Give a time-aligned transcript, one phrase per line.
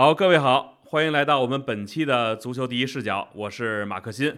[0.00, 4.34] 好，各位好，欢迎来到我们本期的足球第一视角，我是马克新。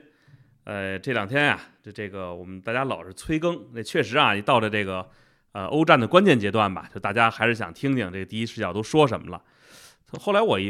[0.64, 5.08] 呃，这两天呀，这这个我们大家老是催更，那确实啊，到了这个
[5.52, 9.40] 呃欧战的关键阶段吧，就大家还是想听听这个第一视角都说什么了。
[10.18, 10.68] 后来我一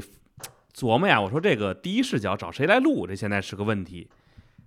[0.75, 4.11] 琢磨呀，我说这个第一视角找谁来录，这现在是个问题。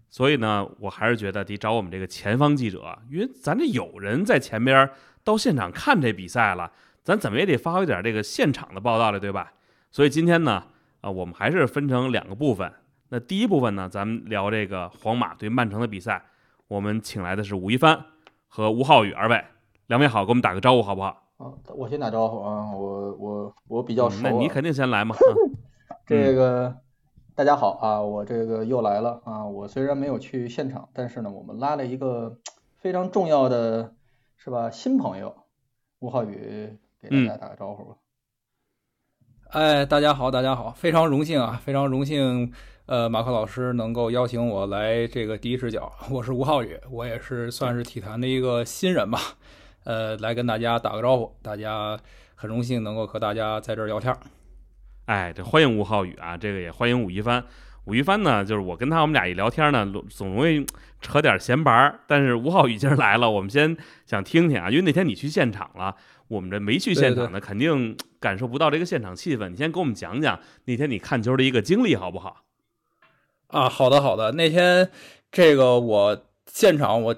[0.10, 4.90] 所以呢，我还是觉得得找我们这个前方记者，因为咱这有人在前边
[5.24, 6.72] 到现场看这比赛了，
[7.04, 9.52] 咱怎么也得发挥点这个现场的报道了，对吧？
[9.96, 10.62] 所以今天呢，
[11.00, 12.70] 啊，我们还是分成两个部分。
[13.08, 16.22] 那第一部分呢，咱们聊这个皇马对曼城的比赛。
[16.68, 18.04] 我们请来的是吴一帆
[18.50, 19.42] 和吴浩宇二位，
[19.88, 21.24] 两位好，给我们打个招呼好不好？
[21.38, 24.22] 啊，我先打招呼啊，我我我比较熟。
[24.22, 25.16] 那你肯定先来嘛。
[26.06, 26.76] 这个
[27.34, 29.46] 大家好啊，我这个又来了啊。
[29.46, 32.38] 我虽然没有去现场，但是呢，我们拉了一个
[32.76, 33.94] 非常重要的，
[34.36, 34.70] 是吧？
[34.70, 35.34] 新朋友
[36.00, 37.96] 吴浩宇给大家打个招呼吧。
[39.56, 42.52] 哎，大家好，大家好，非常荣幸啊，非常荣幸，
[42.88, 45.90] 呃，马克老师能够邀请我来这个第一视角。
[46.10, 49.18] 我是吴浩宇，我也是算是体坛的一个新人吧，
[49.86, 51.34] 呃，来跟大家打个招呼。
[51.42, 51.98] 大家
[52.36, 54.14] 很荣幸能够和大家在这儿聊天。
[55.06, 57.42] 哎，这欢迎吴浩宇啊，这个也欢迎武一帆。
[57.86, 60.66] 武一帆呢，就是我跟他我们俩一聊天呢，总容易
[61.00, 62.02] 扯点闲白儿。
[62.08, 65.96] 但是吴浩宇今儿来了，我们先想听听啊，因为那天你去现场了。
[66.28, 69.50] 我们这没去现场的，肯定感受不到这个现场气氛。
[69.50, 72.44] 你先给我们讲讲那天你看球的一个经历，好不好？
[73.48, 74.32] 啊，好的，好的。
[74.32, 74.90] 那天
[75.32, 77.16] 这个我现场我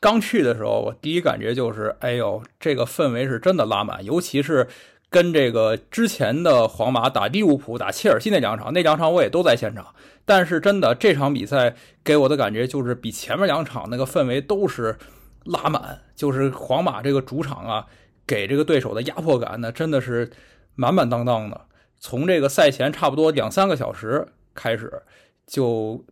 [0.00, 4.04] 刚去的时候，我第一感觉就是，哎呦，这个氛围是真的拉满。
[4.04, 4.68] 尤其是
[5.08, 9.94] 跟这个之前的皇马打利物浦、打切尔西那两场，那两场我也都在现场。
[10.26, 11.74] 但是真的这场比赛
[12.04, 14.98] 给我的感觉就是比前面两场那个氛围都是
[15.44, 17.86] 拉满，就是皇马这个主场啊。
[18.26, 20.30] 给这个对手的压迫感呢，真的是
[20.74, 21.60] 满满当当的。
[21.98, 25.02] 从这个赛前差不多两三个小时开始，
[25.46, 26.04] 就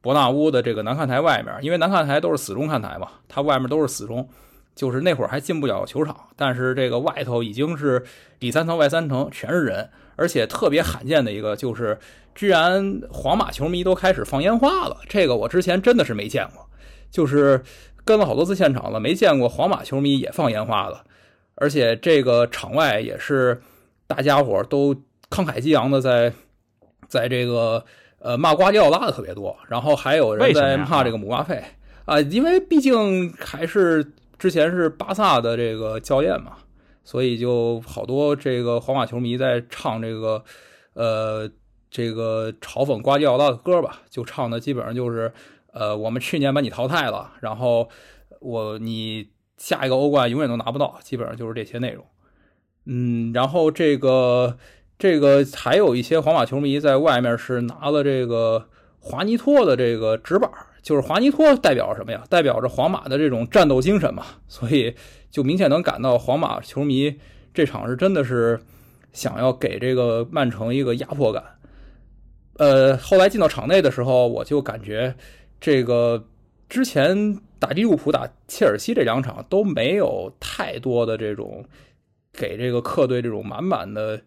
[0.00, 4.28] 伯纳乌的这个南看台外面，因为南看台都是死忠看台嘛，它外面都是死忠，
[4.74, 8.04] 就是那会儿还进不了球场，但是这个外头已经是
[8.40, 11.98] 里三层外三层全是人，而且特别罕见的一个就是，
[12.34, 16.68] 居然皇马球迷都开始放烟花了，这个我之前真的是没见过，
[17.10, 17.62] 就是
[18.04, 21.04] 跟了好多次现场了，没见过皇马球迷也放烟花的。
[21.58, 23.60] 而且这个场外也是
[24.06, 24.94] 大家伙都
[25.30, 26.32] 慷慨激昂的，在
[27.08, 27.82] 在这个
[28.18, 31.64] 呃骂瓜迪奥拉的特别多，然后还有人在骂这个姆巴佩
[32.04, 36.58] 啊，因为毕竟还是之前是巴萨的这个教练嘛，
[37.02, 40.44] 所以就好多这个皇马球迷在唱这个
[40.92, 41.50] 呃
[41.90, 45.32] 这个嘲讽瓜迪奥拉的歌吧，就唱的基本上就是
[45.72, 47.88] 呃我们去年把你淘汰了，然后
[48.40, 49.34] 我你。
[49.56, 52.04] 下一个欧冠永远都拿不到，基本上就是这些内容。
[52.84, 54.56] 嗯，然后这个
[54.98, 58.68] 这个还有一些皇马球迷在外面是拿了这个
[59.00, 60.50] 华尼托的这个纸板，
[60.82, 62.22] 就是华尼托代表什么呀？
[62.28, 64.24] 代表着皇马的这种战斗精神嘛。
[64.46, 64.94] 所以
[65.30, 67.16] 就明显能感到皇马球迷
[67.54, 68.60] 这场是真的是
[69.12, 71.42] 想要给这个曼城一个压迫感。
[72.58, 75.16] 呃，后来进到场内的时候，我就感觉
[75.58, 76.28] 这个
[76.68, 77.40] 之前。
[77.58, 81.64] 打利物浦、打切尔西这两场都没有太多的这种
[82.32, 84.20] 给这个客队这种满满的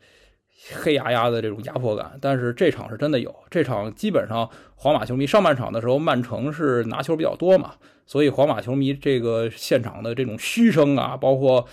[0.74, 3.34] 黑压压的这种压迫感，但是这场是真的有。
[3.50, 7.76] 这场基本上皇马球迷上半场的时候，曼城是拿球比较多嘛，
[8.06, 11.66] 所以皇马球迷这个现场的这种嘘声啊，包括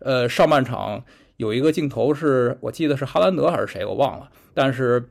[0.00, 1.02] 呃上半场
[1.36, 5.08] 有一个镜头是我记得是哈兰德还是谁我忘了，但是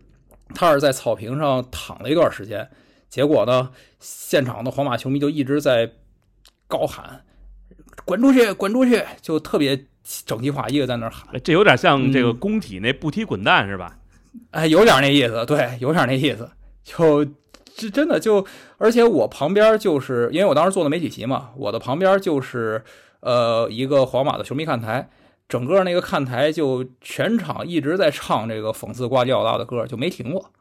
[0.54, 2.70] 他是在草坪上躺了一段时间。
[3.14, 3.70] 结果呢？
[4.00, 5.92] 现场的皇马球迷就一直在
[6.68, 7.24] 高喊
[8.06, 9.86] “滚出去，滚出去”，就特别
[10.26, 11.40] 整齐划一的在那喊。
[11.44, 14.00] 这有点像这个工体那不踢滚蛋是吧？
[14.50, 16.50] 哎，有点那意思，对，有点那意思。
[16.84, 17.24] 就
[17.76, 18.44] 这真的就，
[18.80, 22.84] 而且我旁边就是因为我当时坐的媒体席嘛，我的旁边就是
[23.20, 25.08] 呃一个皇马的球迷看台，
[25.48, 30.52] 整个那个看台就全场一直在唱这个讽刺瓜迪奥拉的歌，就没停过，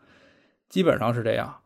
[0.68, 1.56] 基本上是这样。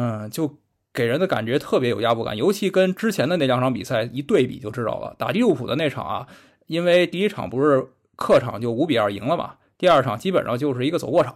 [0.00, 0.58] 嗯，就
[0.94, 5.12] 给人的感觉特别有压迫感，尤其跟之前的那两场比赛一对比就知道了。
[5.18, 6.28] 打利物浦的那场啊，
[6.68, 7.84] 因为第一场不是
[8.14, 11.34] 客场就五比二赢了嘛，第二场基本上就是一个走过场，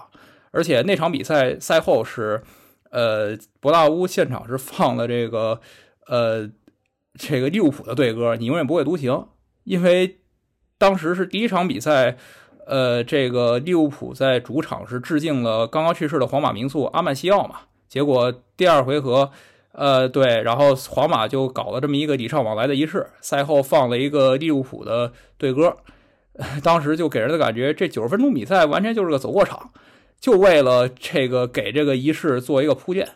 [0.52, 2.40] 而且那场比赛赛后是，
[2.90, 5.60] 呃，博纳乌现场是放了这个，
[6.06, 6.48] 呃，
[7.14, 9.12] 这个利物浦的队歌《你永远不会独行》，
[9.64, 10.20] 因为
[10.78, 12.16] 当时是第一场比赛，
[12.64, 17.62] 呃，这个利物浦在主场是致敬了刚刚去世的皇马名宿阿曼西奥嘛。
[17.92, 19.30] 结果第二回合，
[19.72, 25.76] 呃，对，然后皇马就搞了这么一个礼尚往来的仪式，赛后放了一个利物浦的队歌，
[26.64, 29.72] 当时就给人的感觉，这九十分钟比赛完全就是个走过场，
[30.18, 33.06] 就为了这个给这个仪式做一个铺垫。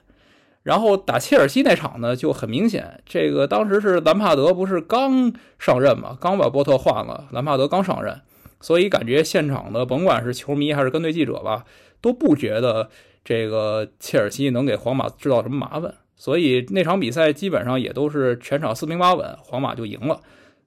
[0.63, 8.21] 然后打切尔西那场呢，就很明显，这个当时是兰帕德不是刚上任嘛，刚把波特换了，兰帕德刚上任，
[8.61, 11.65] 所以感觉现场的甭管是球迷还是跟队记者吧，
[12.03, 12.91] 都不觉得
[13.27, 20.21] 这个切尔西能给皇马制造什么麻烦，所以那场比赛基本上也都是全场四平八稳，皇马就赢了，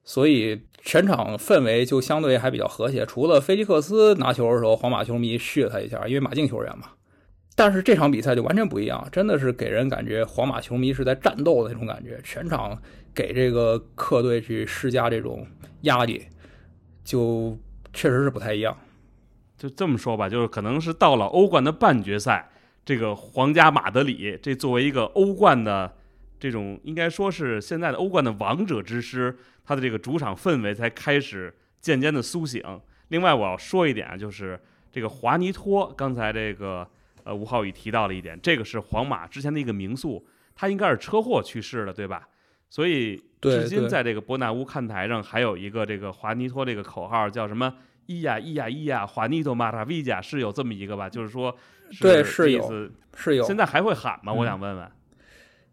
[0.04, 6.88] 所以全场氛围就相对还比较和谐，除了菲利克斯拿球的时候，皇马球迷嘘了他一下，因为马竞球员嘛。
[7.56, 12.78] 但是这场比赛就完全不一样，真的是给人感觉皇马球迷是在战斗的那种感觉，全场
[13.14, 15.46] 给这个客队去施加这种
[15.82, 16.26] 压力，
[17.02, 17.58] 就
[17.94, 18.76] 确实是不太一样。
[19.60, 22.48] 就这么说吧，就是可能是到了欧冠的半决赛，
[22.82, 25.94] 这个皇家马德里这作为一个欧冠的
[26.38, 32.64] 这种应该说是现在的欧冠的王者之师，他的这个主场氛围才开始渐渐的苏醒。
[33.08, 34.58] 另外我要说一点啊，就是
[34.90, 36.88] 这个华尼托，刚才这个。
[37.22, 42.26] 呃，吴浩宇提到了一点，这个是皇马之前的一个名宿，他应该是车祸去世的，对吧？
[42.70, 47.74] 所以至今在这个伯纳乌看台上还有一个这个华尼托这个口号叫什么？
[48.10, 51.08] 咿呀咿呀咿呀，华尼托马塔维加是有这么一个吧？
[51.08, 51.54] 就是说，
[52.00, 53.44] 对，是有，是有。
[53.44, 54.32] 现在还会喊吗？
[54.32, 54.90] 我想问问。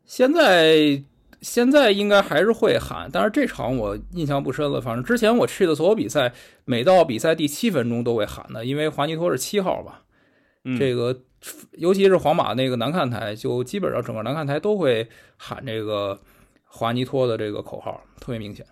[0.05, 1.03] 现在
[1.41, 4.79] 现在应该还是会喊，但是这场我印象不深了。
[4.79, 6.31] 反正之前我去的所有比赛，
[6.65, 10.03] 每到比赛第七分钟都会喊的，因为华尼托是七号吧？
[10.77, 11.21] 这个。
[11.73, 15.07] 尤其是皇马那个南看台，就基本上整个南看台都会
[15.37, 16.19] 喊这个
[16.65, 18.65] 华尼托的这个口号，特别明显。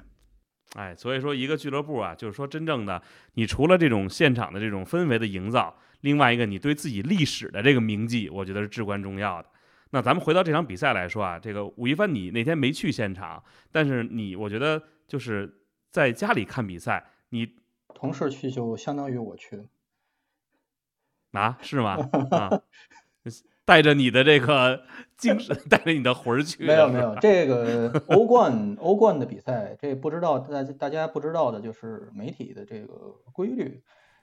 [0.75, 3.01] 哎，所以说一个俱乐部啊，就是说真正的，
[3.33, 9.49] 你除了这种现场的这种氛围的营造，另外一个你对自己历史的这个铭记，我觉得是至关重要的。
[9.91, 13.41] 那咱们回到这场比赛来说啊，这个吴亦凡，你那天没去现场，
[13.71, 17.49] 但是你我觉得就是在家里看比赛，你
[17.93, 19.67] 同事去就相当于我去。
[21.31, 21.97] 啊，是吗？
[22.31, 22.49] 啊，
[23.65, 24.83] 带着你的这个
[25.17, 26.63] 精神，带着你的魂儿去。
[26.63, 32.93] 没有没有，这个 欧冠欧冠的比赛，这不知道大大家不知道的就是媒体的这个
[33.33, 33.81] 规律，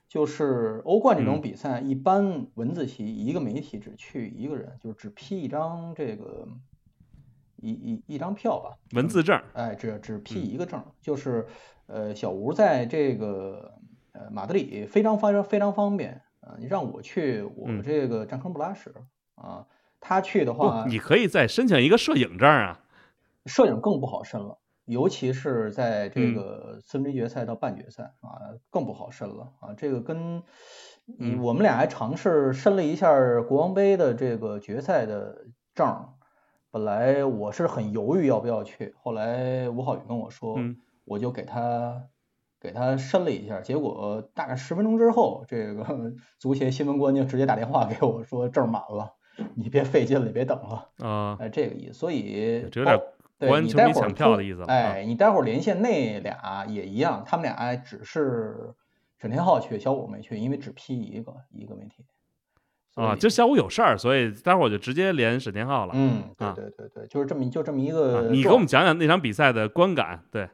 [0.09, 6.47] 就是欧冠这种比赛，一般文字席一个媒体只去一个人，就是只批一张这个
[7.57, 9.41] 一一一张票吧，文字证。
[9.55, 11.47] 哎，只只批一个证，就是
[11.87, 13.73] 呃，小吴在这个
[14.13, 16.23] 呃马德里非常非常非常方便。
[16.43, 18.93] 啊，你让我去，我这个占坑不拉屎
[19.35, 19.67] 啊。
[20.01, 22.81] 他去的话，你可以再申请一个摄影证啊。
[23.47, 29.75] 摄影更不好申了，尤其是在这个四分之决赛到半决赛啊，更不好申了啊。
[29.77, 30.43] 这个跟
[31.07, 36.09] 你我们俩还尝试申了一下国王杯的这个决赛的证，
[36.71, 40.59] 本来我是很犹豫要不要去，后来吴浩宇跟我说，
[41.05, 42.09] 我就给他。
[42.61, 49.15] 给他申了一下，结果大概十分钟之后，这个 足协新闻官就直接打电话给我说证满了，
[49.55, 53.01] 你别费劲了，别等了啊，哎，这个意思，所以这有点
[53.39, 58.75] 对你待会儿票的意思哎，你待会儿连线那俩也一样，他们俩只是
[59.19, 62.05] 沈天浩去，小五没去，因为只批一个一个媒体
[62.95, 65.93] 啊，就小五有事儿，所以待会儿我就直接连沈天浩了。
[65.95, 70.49] 嗯，对对对对，就是这么就这么一个，你给我们讲讲那场比赛的观感，对。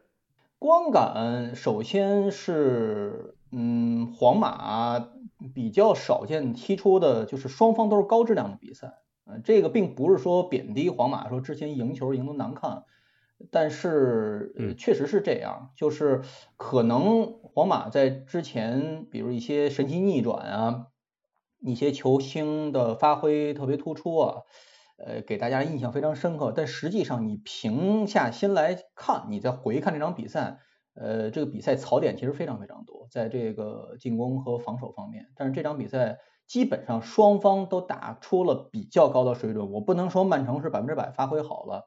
[0.61, 4.99] 观感首先是，嗯，皇马
[5.55, 12.85] 比较少见踢出的就是双方都是高质量的比赛，呃，这个并不是说贬低皇马，说之前赢球赢得难看，
[13.51, 16.23] 但是呃确实是这样，就是
[16.57, 20.87] 可能皇马在之前，比如一些神奇逆转啊，
[21.61, 24.43] 一些球星的发挥特别突出啊。
[25.01, 30.59] 呃，给大家印象非常深刻，但实际上你平下心来看，你再回看这场比赛，
[31.01, 35.27] 呃，这个比赛槽点其实非常非常多，在这个进攻和防守方面。
[35.37, 41.85] 但是这场比赛基本上双方都打出了比较高的水准，我不能说曼城是百分之百发挥好了，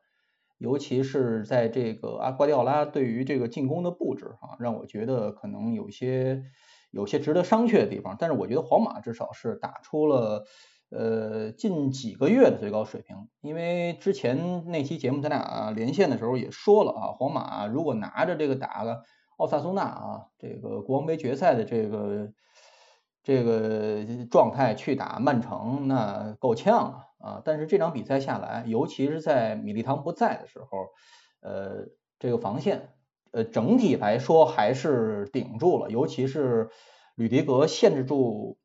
[0.58, 6.44] 尤其是在这个阿瓜迪奥拉对于这个进攻的布置啊，让我觉得可能有些
[6.92, 8.16] 有些值得商榷的地方。
[8.18, 10.46] 但是我觉得皇马至少是打出了。
[10.92, 19.02] 呃，近几个月的最高水平，因为之前那期节目咱俩连线的时候也说了啊，皇马如果拿着这个打个
[19.38, 22.34] 奥萨苏纳啊，这个国王杯决赛的这个
[23.24, 27.42] 这个状态去打曼城，那够呛啊啊！
[27.46, 30.88] 但是这场比赛下来，尤其是在米利唐不在的时候，
[31.40, 31.88] 呃，
[32.20, 32.90] 这个防线
[33.32, 36.70] 呃整体来说还是顶住了，尤其是
[37.16, 38.58] 吕迪格限制住。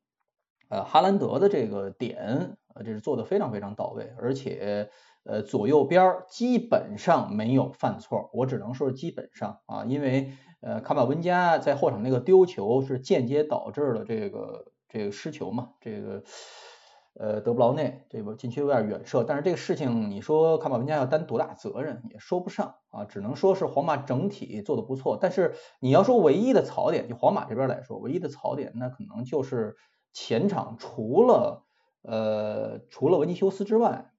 [0.69, 4.89] 呃，哈兰德的这个点，呃，这是做的非常非常到位，而且
[5.23, 10.31] 呃左右边基本上没有犯错，我只能说基本上啊，因为
[10.61, 16.23] 呃卡马温加在后场那个丢球是间接导致了这个这个失球嘛，这个
[17.13, 29.75] 呃德布劳内这个禁区有点远射，但是这个事情你说卡马文加要担多大责任也说不上啊，只能说是皇马整体做的不错，但是你要说唯一的槽点，就皇马这边来说，唯一的槽点那可能就是
[30.19, 31.63] 前场除了
[32.01, 34.11] 呃除了维尼修斯之外，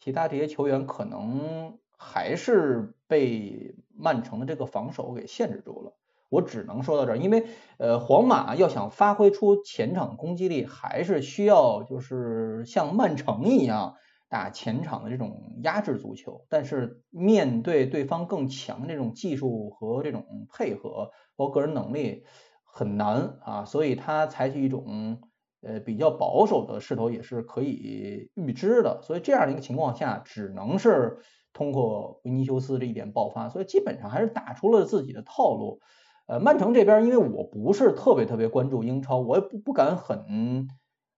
[0.00, 5.92] 其他这些球员可能还是被曼城的这个防守给限制住了。
[6.30, 7.44] 我只能说到这儿，因为
[7.76, 13.96] 呃，皇马要想发挥出前场攻击力，还是需要就是像曼城一样
[14.30, 16.46] 打前场的这种压制足球。
[16.48, 22.24] 但是面对对方更强的这种技术和这种配合，包括个人能力
[22.64, 25.20] 很难啊，所以他采取一种
[25.62, 29.00] 呃比较保守的势头也是可以预知的。
[29.02, 31.18] 所以这样的一个情况下，只能是
[31.52, 35.80] 通过维尼修斯这一点爆发，所以基本上还是打出了自己的套路。
[36.26, 40.68] 呃，曼城这边，因为我不是特别特别关注英超，我也不不敢很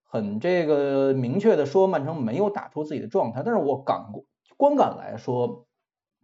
[0.03, 4.07] 很这个明确的说曼城没有打出自己的状态，但是我感
[4.57, 5.67] 观感来说，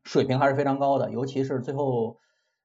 [0.03, 2.19] 水平还是非常高的，尤其是最后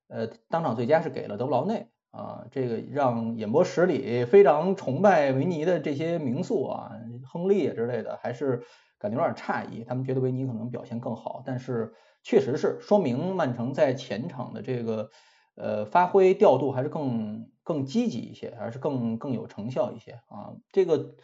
[0.07, 6.91] 呃当场最佳是给了德布劳内啊，这个让演播室里非常崇拜维尼的这些名宿啊，
[7.31, 8.63] 亨利之类的，还是
[8.97, 11.93] 感觉有点诧异，他们觉得维尼可能表现更好，但是
[12.23, 15.09] 确实是说明曼城在前场的这个。
[15.57, 20.51] 呃，发挥调度还是更更积极一些，还是更更有成效一些啊。
[20.73, 21.15] 这个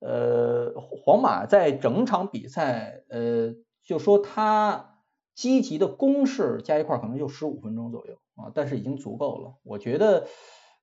[0.00, 4.98] 呃，皇马在整场比赛呃，就说他
[5.36, 9.56] 积极的攻势加一块可能就十五分钟左右啊，但是已经足够了。
[9.64, 10.28] 我觉得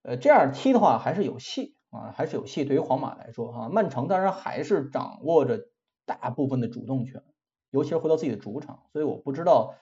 [0.02, 2.66] 呃这样踢的话还是有戏啊，还是有戏。
[2.66, 5.70] 对于皇马来说哈，曼城当然还是掌握着
[6.06, 7.24] 大部分的主动权，
[7.72, 9.76] 尤其是回到自己的主场，所以我不知道。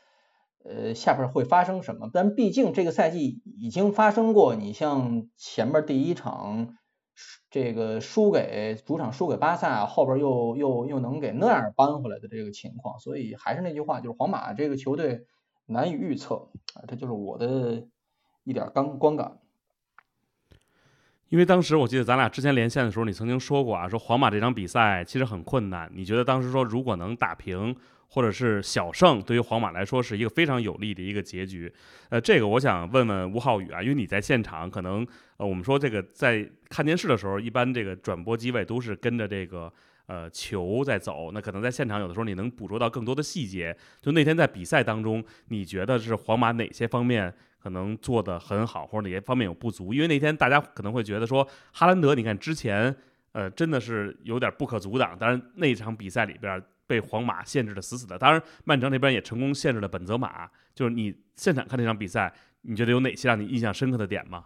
[0.64, 2.12] 呃，下边会发生什么？
[2.14, 6.78] 但毕竟这个赛季已经发生过，你像前面第一场
[7.50, 15.26] 这个输给主场输给巴萨，后边又又又能给那样扳回来的这个情况，所以还是那句话，就是皇马这个球队
[15.68, 16.36] 难以预测
[16.74, 17.88] 啊，这就是我的
[18.44, 19.40] 一点刚观感。
[21.30, 27.76] 因为当时我记得咱俩之前连线的时候，你曾经说过啊，说皇马这场比赛其实很困难，你觉得当时说如果能打平。
[28.14, 31.74] 或者是小胜，对于皇马来说是一个非常有利的一个结局。
[32.10, 39.72] 呃，这个我想问问吴浩宇啊，因为你在现场，可能呃，我们说这个在看电视的时候，一般这个转播机位都是跟着这个
[40.12, 43.74] 呃球在走，那可能在现场有的时候你能捕捉到更多的细节。
[44.02, 49.94] 就那天在比赛当中，你觉得是皇马哪些方面可能做得很好，或者哪些方面有不足？
[49.94, 52.94] 因为那天大家可能会觉得说，哈兰德，你看之前
[53.32, 56.62] 呃真的是有点不可阻挡，当然那场比赛里边。
[56.88, 60.46] 被皇马限制的死死的，当然曼城那边也成功限制了本泽马。
[60.76, 64.44] 就是你现场看这场比赛，你觉得有哪些让你印象深刻的点吗？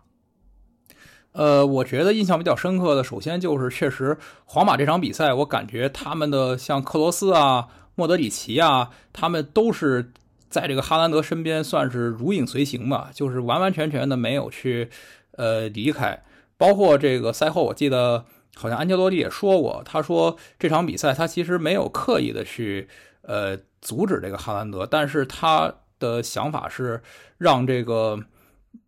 [1.35, 10.11] 呃，我觉得印象比较深刻的，首先就是确实皇马这场比赛，我感觉他们的像克罗斯啊、莫德里奇啊，他们都是
[10.49, 14.89] 在这个哈兰德身边，算是如影随形吧，就是完完全全的没有去
[15.33, 16.23] 呃离开。
[16.57, 18.25] 包括这个赛后，我记得。
[18.57, 22.87] 好像安切洛蒂也说过，他说这场比赛他其实没有刻意的去
[23.23, 27.01] 呃阻止这个哈兰德，但是他的想法是
[27.37, 28.17] 让这个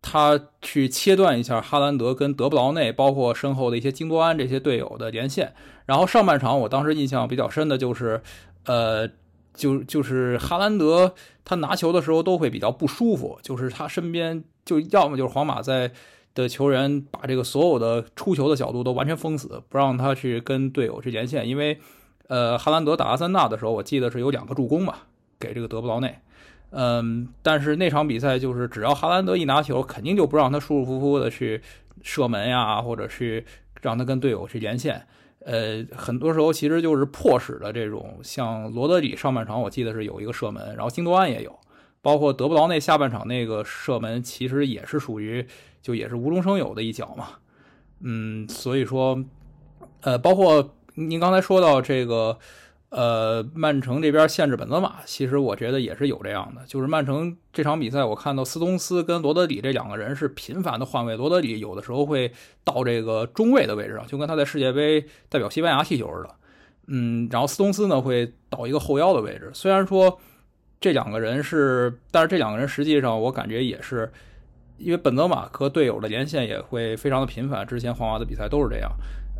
[0.02, 5.54] 他去切断一下哈兰德跟德布劳内，包括身后的一些京多安这些队友的连线。
[5.86, 8.22] 然后上半场我当时印象比较深的就是，
[8.66, 9.08] 呃，
[9.54, 11.14] 就就是哈兰德
[11.44, 15.92] 他拿球的时候都会比较不舒服，就是他身边就要么就是皇马在。
[16.34, 21.48] 的球员把这个所有的出球的角度都完全封死，不让他去跟队友去连线。
[21.48, 21.80] 因为，
[22.28, 25.08] 呃，哈兰德打阿森纳的时候，我记得是有两个助攻吧，
[25.40, 26.20] 给这个德布劳内。
[26.70, 31.60] 嗯，但是那场比赛就是只要哈兰德一拿球，肯定就不让他舒舒服服的去
[32.02, 33.44] 射门呀，或者去
[33.80, 35.06] 让他跟队友去连线。
[35.40, 41.58] 呃，很多时候其实就是迫使的这种，像罗德里上半场我记得是有一个射门，然后京多安也有，
[42.02, 45.46] 包括德布劳内下半场那个射门，其实也是属于。
[45.80, 47.28] 就也是无中生有的一脚嘛，
[48.00, 49.24] 嗯，所以说，
[50.00, 52.36] 呃，包括您刚才说到这个，
[52.90, 56.62] 呃，曼城这边限制本泽马，其实我觉得也是有这样的。
[56.66, 62.32] 就是曼城这场比赛，我看到斯通斯跟罗德里这两个人是频繁的换位，罗德里有的时候会
[62.64, 66.34] 到这个中卫的位置上，就跟他在世界杯代表西班牙踢球似的，
[66.86, 69.50] 嗯，然后斯通斯呢会到一个后腰的位置。
[69.52, 70.18] 虽然说
[70.80, 74.10] 这两个人是，但是这两个人实际上我感觉也是。
[74.78, 78.88] 因为本泽马和队友的连线也会非常的频繁，之前皇马的比赛都是这样，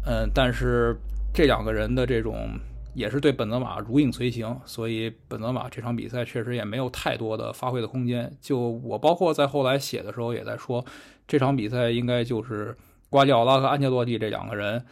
[0.04, 0.96] 嗯，但是
[1.32, 2.58] 这两个人的这种
[2.94, 8.36] 也是对本泽马如影随形，所以本泽马这场比赛确实也没有太多的发挥的空间。
[8.40, 10.84] 就我包括在后来写的时候也在说，
[11.26, 12.76] 这场比赛应该就是
[13.08, 14.84] 瓜迪奥拉和安切洛蒂这两个人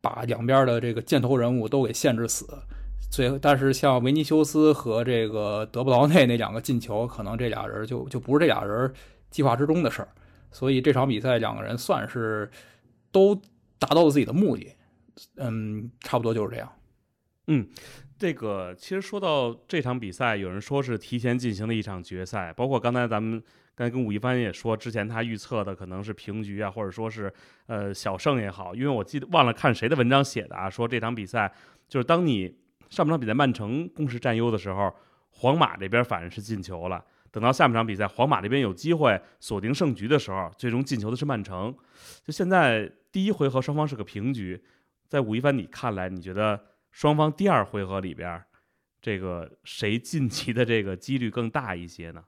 [0.00, 2.46] 把两边的这个箭头人物都给限制死。
[3.10, 8.92] 最但是像维尼修斯和这个德布劳内那两个进球，可能这俩人就就不是这俩人
[9.30, 10.08] 计划之中的事儿。
[10.52, 12.50] 所以这场比赛两个人算是
[13.10, 13.34] 都
[13.78, 14.72] 达到了自己的目的。
[15.36, 16.70] 嗯，差不多就是这样。
[17.50, 17.66] 嗯，
[18.18, 23.42] 这个其实说到这场比赛，有人说是提前进行的一场决赛，包括刚才咱们
[23.74, 27.32] 刚才跟武一帆也说，之前他预测的可能是平局啊，或者说是
[27.66, 31.50] 呃小胜也好，因为我记得忘了看谁的文章写的啊，说这场比赛
[31.88, 32.54] 就是当你
[32.90, 34.94] 上半场比赛曼城攻势占优的时候，
[35.30, 41.74] 皇马这边反而是进球了，等到下半场比赛皇马这边有机会锁定胜局的时候，最终进球的是曼城。
[42.22, 44.62] 就现在第一回合双方是个平局，
[45.08, 46.60] 在武一帆你看来，你觉得？
[46.98, 48.42] 双方第二回合里边，
[49.00, 52.24] 这个谁晋级的这个几率更大一些呢？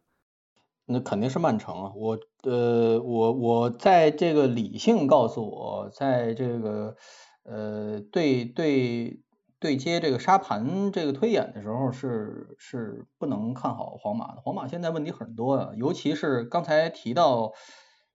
[0.86, 1.92] 那肯定是曼城啊！
[1.96, 6.94] 我呃，我我在这个理性告诉我，在这个
[7.42, 9.20] 呃对对
[9.58, 14.40] 对接这个沙盘这个推演的时候，是是不能看好皇马的。
[14.40, 17.50] 皇马现在问题很多啊，尤其是刚才提到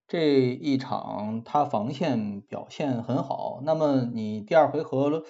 [0.07, 3.59] 这一场，他防线表现很好。
[3.65, 5.25] 那么你第二回合。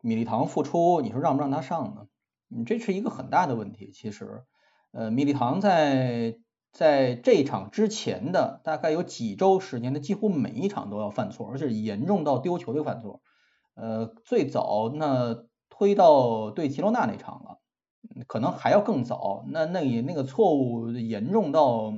[0.00, 2.06] 米利唐复出，你说让不让他上呢？
[2.48, 3.90] 你这是一个很大的问题。
[3.92, 4.44] 其实，
[4.92, 6.36] 呃，米利唐在
[6.72, 13.20] 在这场之前的大概有几周时间，他几乎每一场都要犯错，而且严重到丢球的犯错。
[13.74, 17.60] 呃，最早那推到对吉罗纳那场了，
[18.26, 19.44] 可能还要更早。
[19.48, 21.92] 那那也那个错误严重到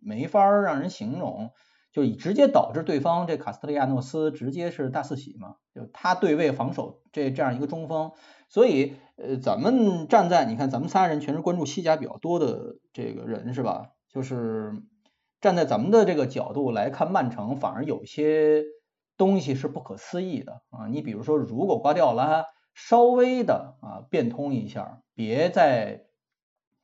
[0.00, 1.50] 没法让人形容。
[1.92, 8.12] 就以直接导致对方这卡斯特利亚诺斯直接是大四喜嘛，就他对位防守这这样一个中锋，
[8.48, 13.88] 所以呃咱们站在你看咱们仨人全是关注西甲比较多的这个人是吧？
[14.08, 14.72] 就是
[15.40, 18.64] 站在咱们的这个角度来看曼城，反而有些
[19.16, 20.86] 东西是不可思议的啊！
[20.88, 26.04] 你比如说，如果瓜迪奥拉稍微的啊变通一下，别再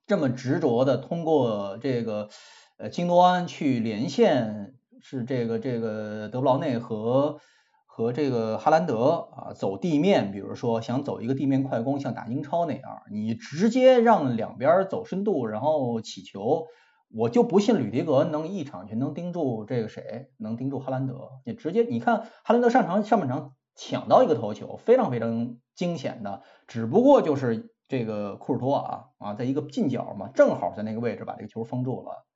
[0.07, 2.29] 这么执着的通过这个
[2.77, 4.73] 呃京多安去连线。
[5.01, 7.39] 是这个这个德布劳内和
[7.87, 16.67] 和这个哈兰德啊走地面，比如说想走一个地面快攻，像打英超那样，你直接让两边走深度，然后起球，
[17.15, 21.31] 我就不信吕迪格能一场全能盯住这个谁，能盯住哈兰德。
[21.45, 32.27] 你直接你看哈兰德上场上半场抢到一个头球，非常非常惊险的，只不过就是这个库尔托啊啊，在一个近角嘛，正好在那个位置把这个球封住了。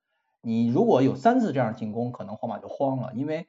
[0.43, 3.47] 你如果有三次这样进攻，可能皇马就慌了，因为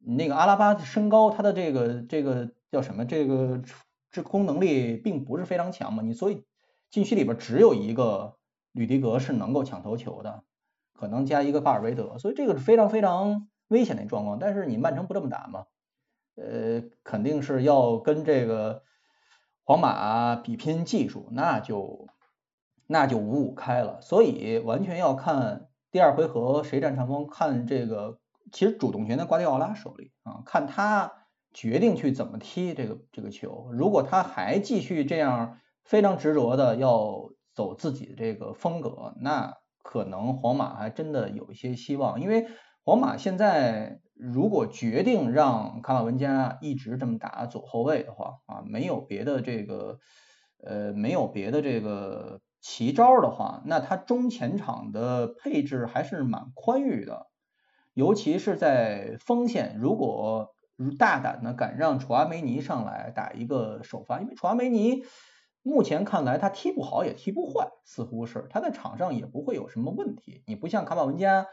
[0.00, 3.04] 那个阿拉巴身高，他的这个这个叫什么？
[3.04, 3.62] 这个
[4.10, 6.02] 制空能力并不是非常强嘛。
[6.02, 6.44] 你所以
[6.90, 8.36] 禁区里边只有一个
[8.72, 10.42] 吕迪格是能够抢头球的，
[10.92, 14.40] 可能加一个巴尔韦德，所以这个是非常非常危险的状况。
[14.40, 15.66] 但是你曼城不这么打嘛？
[16.34, 18.82] 呃，肯定是要跟这个
[19.62, 22.08] 皇马比拼技术，那就
[22.88, 24.00] 那就五五开了。
[24.00, 25.68] 所以完全要看。
[25.92, 27.26] 第二回合谁占上风？
[27.26, 28.18] 看这个，
[28.50, 31.12] 其实主动权在瓜迪奥拉手里啊，看他
[31.52, 33.68] 决定去怎么踢这个这个球。
[33.70, 39.52] 如果他还继续这样非常执着的要走自己的这个风格，那
[39.82, 42.22] 可能皇马还真的有一些希望。
[42.22, 42.46] 因为
[42.84, 49.98] 皇马现在如果决定让卡瓦文加一直这么打左后卫的话啊，没有别的这个
[50.64, 52.40] 呃，没有别的这个。
[52.62, 57.26] 奇招的话，那他中前场的配置还是蛮宽裕的，
[57.92, 60.54] 尤其是在锋线，如果
[60.96, 65.02] 大胆的敢让楚阿梅尼上来打一个首发，因为楚阿梅尼
[65.64, 70.44] 目前看来他踢不好也踢不坏，似乎是他在场上也不会有什么问题。
[70.46, 71.46] 你不像卡马文加，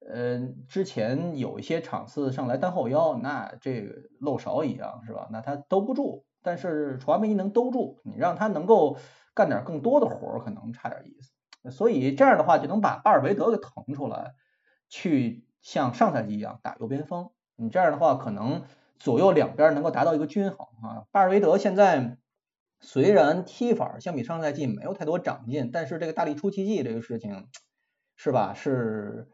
[0.00, 5.28] 呃，之前有一些场次上来单后腰，那这个漏勺一样是吧？
[5.30, 8.96] 那他兜不住，但是楚阿梅尼能兜住，你让他能够。
[9.34, 14.34] 干点更多的活儿可能差点意思，所以这样的话就能把巴尔韦德给腾出来，
[14.88, 17.30] 去像上赛季一样打右边锋。
[17.56, 18.62] 你这样的话可能
[18.98, 21.06] 左右两边能够达到一个均衡啊。
[21.10, 22.16] 巴尔韦德现在
[22.80, 27.48] 虽然踢法相比上赛季没有太多长进，但是这个大力出奇迹这个事情
[28.14, 29.28] 是吧，是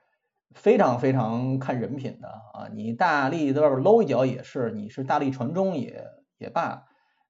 [0.54, 2.68] 非常非常看人品的啊。
[2.72, 6.06] 你大力在外边搂一脚也是，你是大力传中也
[6.38, 6.84] 也罢，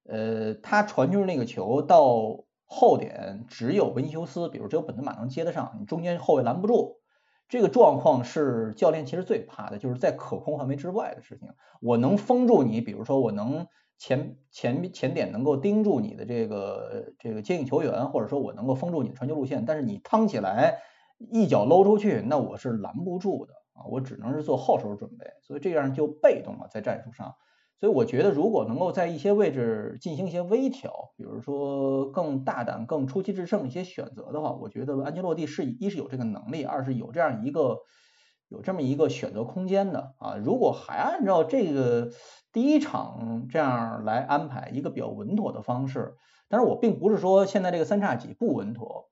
[0.05, 2.45] 呃，他传出那个球到。
[2.73, 7.01] 后点只有维尼修斯，比如只有本泽马能接得上，你中间后卫拦不住，
[7.49, 11.49] 这个状况是教练其实最怕的，就是在可控范围之外的事情。
[11.81, 20.79] 我能封住你，比如说我能前前前点能够盯住你的这个这个接应球员，或者说我能够封住你的传球路线，但是你趟起来
[21.17, 27.35] 一脚搂出去，那我是拦不住的啊，我只能是做后手准备，所以这样就被动了在战术上。
[27.81, 37.79] 所以我觉得，如果能够在一些位置进行一些微调，比如说更大胆、更出奇制胜一些选择的话，我觉得安切洛蒂是一是有这个能力，二是有这样一个
[38.49, 40.35] 有这么一个选择空间的啊。
[40.35, 42.11] 如果还按照这个
[42.53, 46.13] 第一场这样来安排一个比较稳妥的方式，
[46.49, 49.09] 但是我并不是说现在这个三叉戟不稳妥。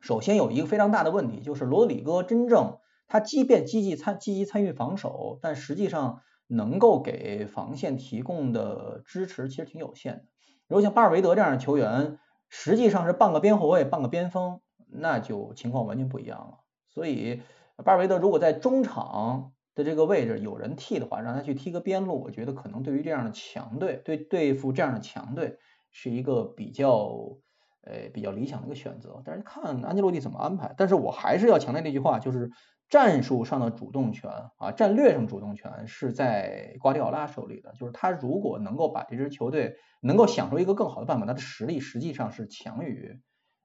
[0.00, 6.20] 首先有一个非常大的问题，就是罗德里戈真正他即便积极参积极参与防守，但实际上。
[6.48, 10.24] 能够给防线提供的支持其实挺有限的。
[10.68, 16.58] 如果像巴尔韦德这样的球员，实际上是半个边后卫、半个边锋，那就情况完全不一样了。
[16.88, 17.42] 所以
[17.84, 25.58] 巴尔韦德如果在中场的这个位置有人替的话，让他去踢个边路，我觉得可能对于这样的强队，对对付这样的强队
[25.90, 27.38] 是一个比较
[27.82, 29.22] 呃比较理想的一个选择。
[29.24, 30.74] 但是看安吉洛蒂怎么安排。
[30.76, 32.50] 但是我还是要强调那句话，就是。
[32.88, 37.72] 战术上的主动权啊，战略上主动权是在瓜迪奥拉手里的。
[37.72, 43.20] 就是他如果能够把这支球队能够想出一个更好的办法，他的实力实际上是强于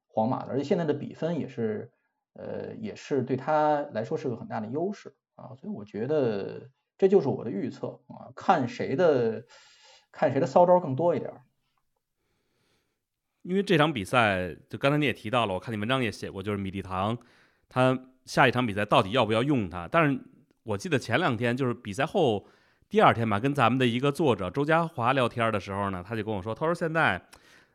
[0.07, 1.91] 皇马的，而且现在的比分也是
[2.33, 5.53] 呃也是对他来说是个很大的优势啊。
[5.55, 9.45] 所以我觉得这就是我的预测啊，看谁的
[10.11, 11.31] 看谁的骚招更多一点。
[13.43, 17.15] 因为这场比赛，就刚才你也提到了，我看你文章也写过，就是米蒂唐
[17.69, 18.07] 他。
[18.25, 19.87] 下一场比赛到底要不要用他？
[19.87, 20.19] 但是
[20.63, 22.45] 我记得前两天就是比赛后
[22.89, 27.21] 第二天吧，跟咱们的一个作者周家华聊天的时候呢，他就跟我说，他说现在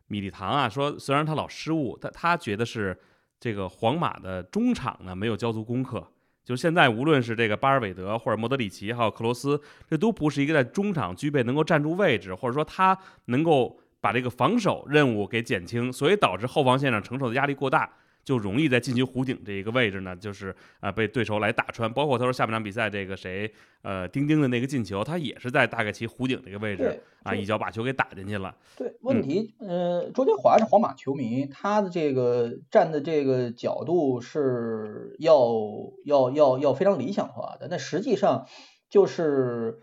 [0.09, 2.97] 米利唐啊，说虽然他老失误，但他觉得是
[3.41, 6.07] 这个皇马的中场呢没有交足功课。
[6.45, 17.91] 就现在无论是这个巴尔韦德或者莫德里奇还有克罗斯，这都不是一个在中场具备能够站住位置，或者说他能够把这个防守任务给减轻，所以导致后防线上承受的压力过大。
[18.27, 21.91] 就容易在禁区弧顶这一个位置呢，就是啊被对手来打穿。
[21.93, 28.57] 包括他说下半场比赛这个谁呃丁丁的那个进球，他也是在大概其弧顶这个位置啊一脚把球给打进去了。
[28.77, 35.53] 对，问题呃周杰华是皇马球迷，他的这个站的这个角度是要
[36.05, 37.69] 要要要非常理想化的。
[37.71, 38.49] 那实际上
[38.91, 39.79] 就是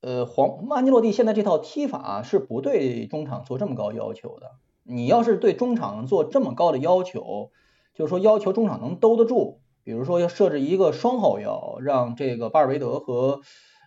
[0.00, 4.52] 呃皇安吉洛蒂现在这套踢法是不对中场做这么高要求的。
[4.82, 7.50] 你要是对中场做这么高的要求。
[7.96, 13.40] 就是说，要求中场能兜得住，比如说要设置一个双后腰，让这个巴尔韦德和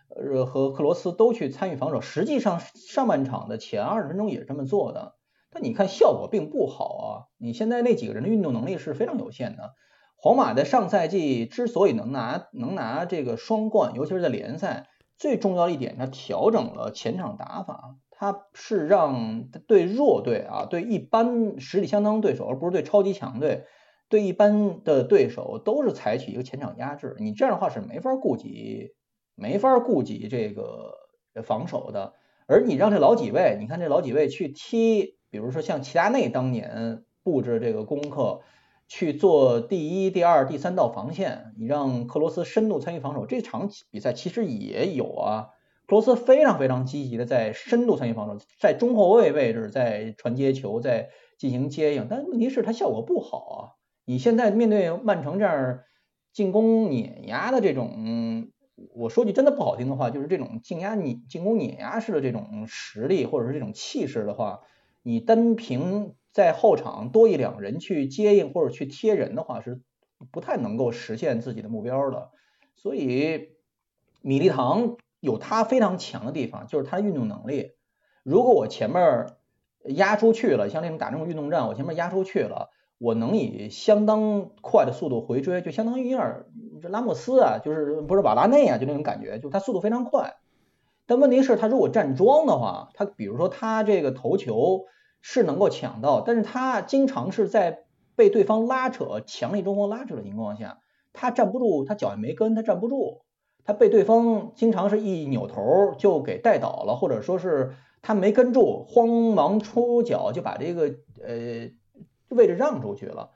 [0.08, 2.00] 呃和克罗斯都去参与防守。
[2.00, 5.14] 实际上，上半场的前二十分钟也是这么做的，
[5.52, 7.08] 但你看效果并不好啊。
[7.38, 9.74] 你现在那几个人的运动能力是非常有限的。
[10.16, 23.64] 皇马在上赛季之所以能拿能拿这个双冠，尤其是在联赛，最重要的一点，他调整了前场打法，他是让对弱队啊，对一般实力相当对手，而不是对超级强队。
[24.10, 28.90] 对一般的对手都是采取一个前场压制，你这样的话是没法顾及
[29.36, 30.92] 没法顾及这个
[31.44, 32.12] 防守的。
[32.46, 38.40] 而你让这老几位，你看这老几位去踢，比如说像齐达内当年布置这个功课
[38.88, 45.50] 去做第一、第二、第三道防线，你让克罗斯深度参与防守，这场比赛其实也有啊。
[45.86, 53.79] 克罗斯非常非常积极的在深度参与防守，在中后卫位置在传接球，在进行接应，但问题是他效果不好啊。
[54.04, 55.80] 你现在面对曼城这样
[56.32, 58.48] 进攻碾压的这种，
[58.94, 64.60] 我说句真的不好听的话，就是这种进压你进攻碾压式的这种实力或者是这种气势的话，
[65.02, 69.80] 你单凭在后场多一两人去接应或者去贴人的话，是
[70.30, 72.30] 不太能够实现自己的目标的。
[72.76, 73.50] 所以
[74.22, 77.72] 米利唐有他非常强的地方，就是他的运动能力。
[78.22, 79.26] 如果我前面
[79.84, 82.70] 压出去了，像那种打这种运动战，我前面压出去了。
[83.00, 86.44] 我能以相当快的速度回追，就相当于有点
[86.82, 90.36] 这拉莫斯啊，就是不是瓦拉内啊，就那种感觉，就他速度非常快。
[91.06, 94.84] 但问题是，他如果站桩的话，他比如说他这个头球
[95.22, 97.86] 是能够抢到，但是他经常是在
[98.16, 100.80] 被对方拉扯、强力中锋拉扯的情况下，
[101.14, 103.22] 他站不住，他脚也没跟，他站不住，
[103.64, 111.70] 他被对方经常是一扭头就给带倒了，或者说是他没跟住，慌忙出脚就把这个呃。
[112.30, 113.30] 位置让出去了，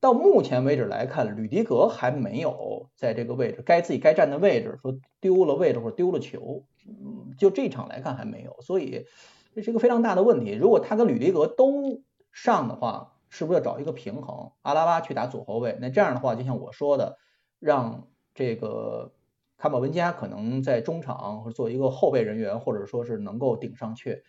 [0.00, 9.06] 到目前为止来看，吕迪格还没有在这个位置该自己该站的位置，说丢了位置或者丢了球，嗯，就这场来看还没有，所以
[9.54, 10.52] 这是一个非常大的问题。
[10.52, 14.52] 如果他跟吕迪格都上的话，是不是要找一个平衡？
[14.62, 17.18] 阿拉巴去打左后卫，那这样的话，就像我说的，
[17.58, 19.12] 让这个
[19.56, 24.22] 卡马文加可能在中场或者做一个后备人员，或者说是能够顶上去。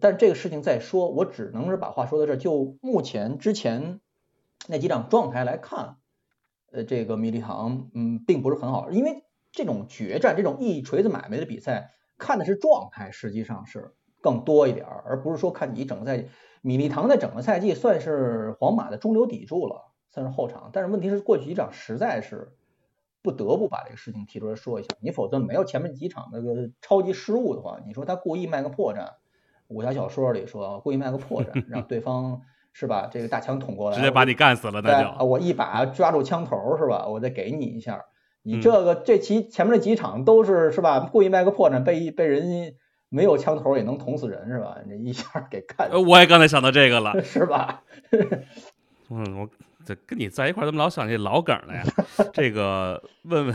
[0.00, 2.36] 但这个事情再说，我只能是把话说到这儿。
[2.36, 4.00] 就目前之前
[4.68, 5.96] 那几场状态来看，
[6.70, 8.90] 呃，这个米利唐，嗯，并不是很好。
[8.90, 16.28] 因为这种决战、这种一锤子买卖的比赛，看的是状态，实际上是更多一点，而不是说看你整个赛季。
[16.62, 20.68] 米利唐在整个赛季算是皇马的中流砥柱了，算是后场。
[20.74, 22.52] 但是问题是过去几场实在是
[23.22, 29.14] 不得不把这个事情提出来说一下，你否则没有前面几场那个超级失误的话，你说他故意卖个破绽，
[29.70, 32.40] 武侠小说里说故意卖个破绽，让对方
[32.72, 33.08] 是吧？
[33.10, 37.06] 这个大枪捅过来，直接把你干死了，那就我一把抓住枪头是吧？
[37.06, 38.04] 我再给你一下。
[38.42, 41.00] 你这个这期前面这几场都是是吧？
[41.00, 42.74] 故意卖个破绽，被被人
[43.08, 44.76] 没有枪头也能捅死人是吧？
[44.86, 45.90] 你一下给干。
[45.90, 47.82] 我也刚才想到这个了， 是吧？
[49.10, 49.48] 嗯，我
[49.84, 51.82] 这跟你在一块怎么老想这老梗了呀？
[52.32, 53.54] 这个问问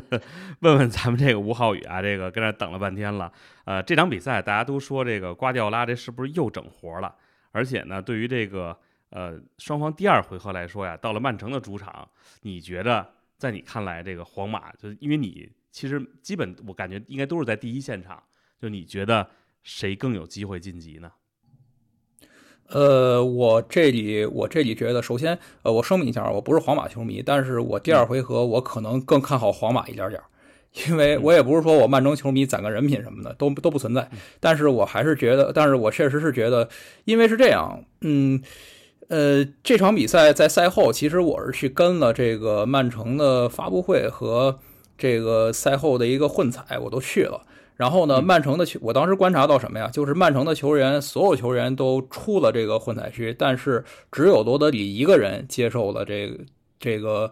[0.60, 3.32] 问问咱们这个吴浩宇啊，这个跟那等了半天了。
[3.64, 7.14] 呃，这场比赛大家都说这个瓜迪奥拉这是不是又整活了？
[7.52, 8.78] 而且呢，对于这个
[9.10, 12.08] 呃双方第二回合来说呀，到了曼城的主场，
[12.42, 13.14] 你觉得？
[13.38, 18.22] 在你看来，这个皇马就因为你其实基本我感觉应该都是在第一现场，
[18.58, 19.28] 就你觉得
[19.62, 21.12] 谁更有机会晋级呢？
[22.68, 30.20] 呃，我这里我这里觉得，首先呃，我声明一下，我不是皇马球迷，但是我第二回合我可能更看好皇马一点点，
[30.88, 36.68] 因为我也不是说我曼城球迷攒个人品什么的都都不存在，但是我还是觉得，但是我确实是觉得，
[37.04, 38.42] 因为是这样，嗯。
[39.08, 44.58] 呃，这场比赛在赛后，其实我是去跟了这个曼城的发布会和
[44.98, 47.42] 这个赛后的一个混采，我都去了。
[47.76, 49.88] 然后呢，曼城的球，我当时观察到什么呀？
[49.88, 56.44] 就是曼城的球员，所有球员都出了这个混采区，但是只有罗德里一个人接受了这个
[56.80, 57.30] 这个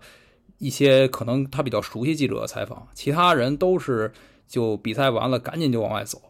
[0.59, 4.13] 一些可能他比较熟悉记者的采访，其他人都是
[4.47, 6.21] 就比赛完了赶紧就往外走，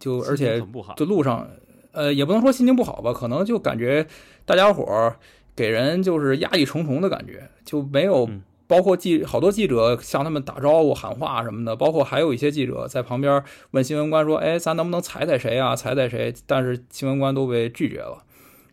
[0.00, 0.60] 就而且
[0.96, 1.48] 就路上。
[1.92, 4.06] 呃，也不能说心情不好吧，可能就感觉
[4.44, 5.16] 大家伙儿
[5.56, 8.28] 给人就是压力重重的感觉，就没有
[8.68, 15.74] 包括记好多记者向他们打招呼喊话什么的，包括还有一些记者在旁边问新闻官说：“哎，咱能不能踩踩谁啊？
[15.74, 18.22] 踩踩谁？”但是新闻官都被拒绝了，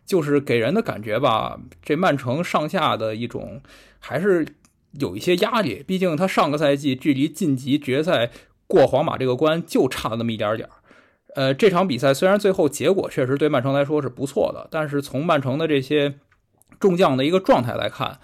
[0.04, 3.62] 就是给人的感觉吧，这曼城上下的一种
[3.98, 4.46] 还是
[5.00, 8.30] 有一些压力，毕竟他上个赛季距离晋级决赛
[8.66, 10.72] 过皇马这个关就差了那么一点点儿。
[11.34, 16.14] 呃，这场比赛虽然最后结果确实对曼城来说是不错的，但是从曼城的这些
[16.78, 18.18] 众将的一个状态来看，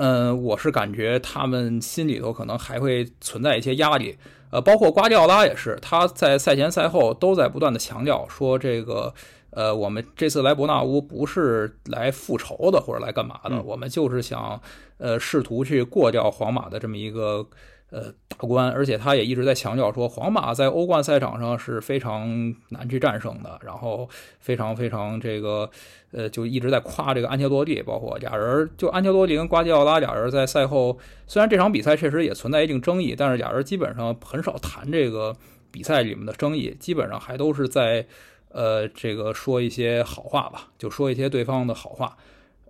[0.00, 4.16] 嗯，我是感觉他们心里头可能还会存在一些压力。
[4.50, 9.12] 呃，包括瓜迪奥拉也是，他在赛前赛后都在不断的强调说，这个
[9.50, 14.62] 呃，我们这次来伯纳乌不是来复仇的或者来干嘛的，我们就是想
[14.98, 17.44] 呃试图去过掉皇马的这么一个。
[17.90, 24.06] 呃，大关，而且他也一直在强调说，皇马在欧冠赛场上是非常难去战胜的，然后
[24.40, 25.70] 非常非常这个，
[26.12, 35.34] 呃，就一直在夸这个安切洛蒂，包括俩人，就安切洛蒂跟瓜迪奥拉俩人在赛后，虽然这场比赛确实也存在一定争议，但是俩人基本上很少谈这个
[35.70, 38.06] 比赛里面的争议，基本上还都是在，
[38.50, 42.18] 呃，这个说一些好话吧，就说一些对方的好话。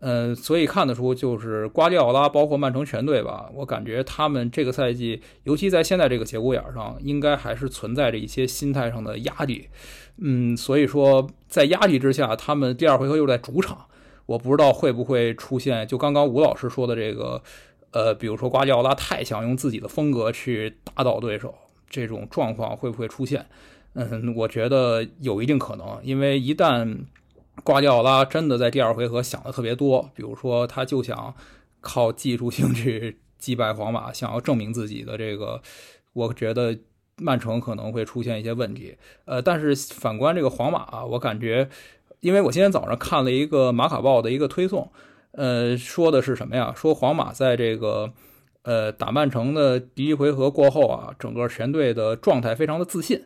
[0.00, 9.68] 嗯，所以看得出，就是瓜迪奥拉，包括曼城全队吧，我感觉他们这个赛季，尤其在现在这个节骨眼上，应该还是存在着一些心态上的压力。
[10.18, 13.86] 嗯，所以说在压力之下，他们第二回合又在主场，
[14.26, 17.42] 我不知道会不会出现，就刚刚吴老师说的这个，
[17.90, 21.52] 呃，比如说瓜迪奥拉太想用自己的风格去打倒对手，
[21.90, 23.44] 这种状况会不会出现？
[23.94, 26.98] 嗯，我觉得有一定可能，因为一旦。
[27.64, 31.34] 瓜迪奥拉真的在第二回合想的特别多，比如说他就想
[31.80, 35.60] 靠技术性去 击败皇马，想要证明自己的这个，
[36.12, 36.76] 我觉得
[37.16, 38.96] 曼城可能会出现一些问题。
[39.24, 41.68] 呃，但是反观这个皇马啊，我感觉，
[42.20, 44.90] 因为我今天早上看了一个马卡报的一个推送，
[45.32, 46.72] 呃，说的是什么呀？
[46.76, 48.12] 说皇马在这个
[48.62, 53.24] 呃打曼城的第一回合过后啊，整个全队的状态非常的自信。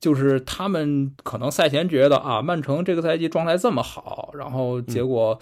[0.00, 5.38] 就是他们可能赛前觉得啊，曼城这个赛季状态这么好，然后结果，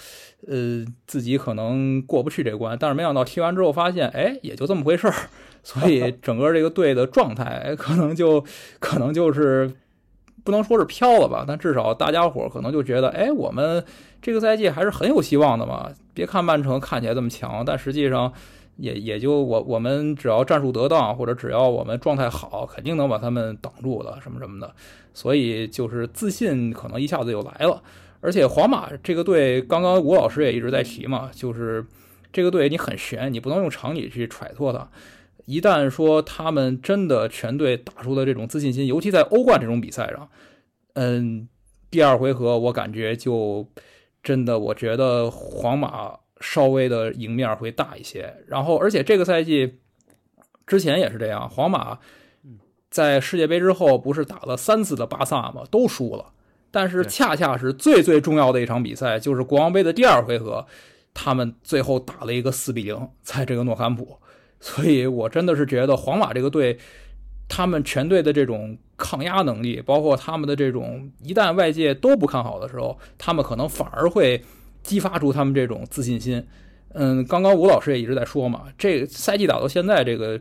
[0.47, 2.77] 呃，自己可能过不去这关。
[2.81, 5.15] 但是没想到踢完之后发现，哎，也就这么回事儿。
[5.63, 8.43] 所以整个这个队的状态可能就
[8.79, 9.71] 可能就是
[10.45, 13.85] 不能说是飘了吧，但至少大家伙可能就觉得，哎，我们
[14.23, 15.91] 这个赛季还是很有希望的嘛。
[16.15, 18.33] 别看曼城看起来这么强，但实际上。
[18.77, 24.75] 也也就我我们只要战术得当，或者只要我们状态好，肯定能把他们挡住的，什么什么的。
[25.15, 27.83] 所以就是自信可能一下子就来了。
[28.21, 31.87] 而且皇马这个队，刚刚吴老师也一直在提嘛，就是
[32.33, 34.89] 这个队你很悬，你不能用常理去揣测它。
[35.47, 40.29] 一旦说他们真的全队打出了这种自信心，尤其在欧冠这种比赛上，
[40.95, 41.49] 嗯，
[41.91, 43.67] 第二回合我感觉就
[44.23, 46.19] 真的，我觉得皇马。
[46.41, 49.79] 稍微的赢面会大一些，然后而且这个赛季
[50.67, 51.99] 之前也是这样，皇马
[52.91, 55.63] 在世界杯之后不是打了三次的巴萨吗？
[55.71, 56.33] 都输了。
[56.71, 60.67] 但是恰恰是最最重要的一场比赛，就是国王杯的第二回合，
[61.15, 64.19] 他们最后打了一个四比零，在这个诺坎普。
[64.61, 66.79] 所以我真的是觉得皇马这个队，
[67.49, 74.43] 他们全队的这种抗压能力，包括他们的这种一旦外界都不看好的时候，他们可能反而会
[74.87, 76.47] 激发出他们这种自信心。
[76.95, 80.41] 嗯，刚刚吴老师也一直在说嘛，这个赛季打到现在这个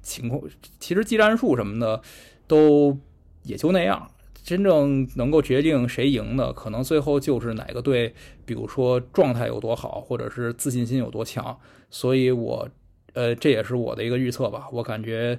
[0.00, 0.42] 情况，
[0.80, 2.00] 其实技战术什么的
[2.48, 2.98] 都
[3.44, 4.10] 也就那样。
[4.42, 8.12] 真正能够决定谁赢的，可能最后就是哪个队，
[8.44, 11.56] 比如说状态有多好，或者是自信心有多强。
[11.90, 12.68] 所以，我，
[13.12, 14.66] 呃，这也是我的一个预测吧。
[14.72, 15.38] 我感觉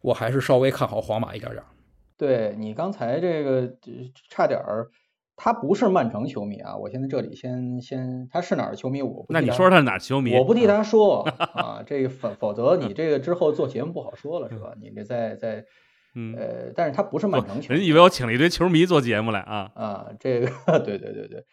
[0.00, 1.62] 我还是稍微看好皇马一点点。
[2.16, 3.72] 对你刚才这个
[4.28, 4.88] 差点儿，
[5.42, 6.76] 他不是曼城球迷啊。
[6.76, 9.00] 我现在这里先先，他是哪儿球迷？
[9.00, 10.36] 我那你说说他是哪儿球迷？
[10.36, 11.22] 我不替他说
[11.54, 14.74] 啊，这否否则你这个之后做节目不好说了，是吧？
[14.80, 15.64] 你这在在。
[16.12, 20.48] 嗯呃，但是他不是曼城球迷，人以为我请了一堆球迷做节目来啊啊，这个
[20.84, 21.44] 对对对对，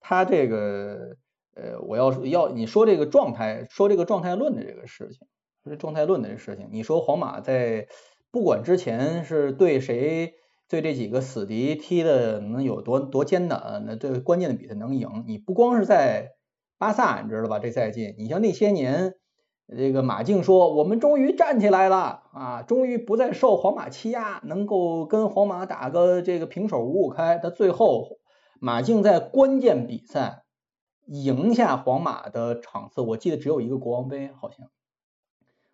[0.00, 1.16] 他这个
[1.54, 5.28] 呃，我要要你说这个状态，说这个状态论的这个事情，
[5.64, 7.88] 说状态论的这个事情，你说皇马在
[8.30, 10.32] 不管之前是对谁
[10.68, 16.32] 对这几个死敌踢的能有多多艰难，那这关键的比赛能赢，你不光是在
[16.78, 17.58] 巴萨，你知道吧？
[17.58, 19.14] 这赛季，你像那些年。
[19.76, 27.38] 这个马竞说：“我们终于站起来了啊，终于不再受皇马欺压，能够跟皇马打个这个平手五五开。
[27.38, 28.20] 他最后，
[28.60, 30.44] 马竞在关键比赛
[31.06, 34.68] 赢下皇马的场次，我记得只有一个国王杯，好像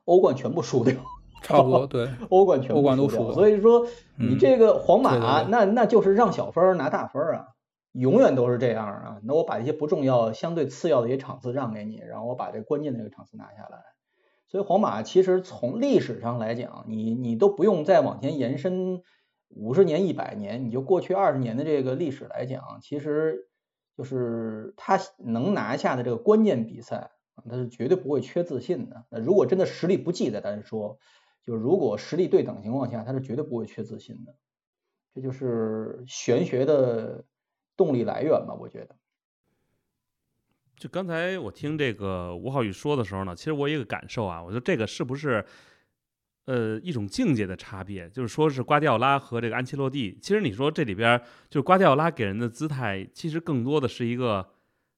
[0.07, 0.95] 欧冠全部输掉，
[1.43, 3.33] 差不多 对，欧冠全部输掉。
[3.33, 7.49] 所以说，你这个皇马，那那就是让小分拿大分啊。”
[7.93, 9.21] 永远都是这样啊！
[9.23, 13.83] 那我把一些不重要、相对次要的一些场次让给你，然后我把这关键的这个场次拿下来。
[14.49, 19.03] 所以皇马其实从历史上来讲，你你都不用再往前延伸
[19.51, 23.51] 五十年、一百年，你就过去二十年的这个历史来讲，其实
[23.95, 27.11] 就是他能拿下的这个关键比赛，
[27.47, 29.05] 他是绝对不会缺自信的。
[29.11, 30.97] 那如果真的实力不济，再单说，
[31.43, 34.35] 就如果实力对等情况下，他是绝对不会缺自信的。
[35.15, 37.25] 这就是玄学的。
[37.75, 38.95] 动力来源吧，我觉得。
[40.77, 45.45] 就刚才我听这个吴浩宇说的时候呢，其实我有一个感受啊，我觉得这个是不是
[46.45, 48.11] 呃一种境界的差别？
[48.11, 54.51] 就是说是瓜迪奥拉和这个安切洛蒂，其实你说这里边就是瓜迪奥拉给人的姿态，其实更多的是一个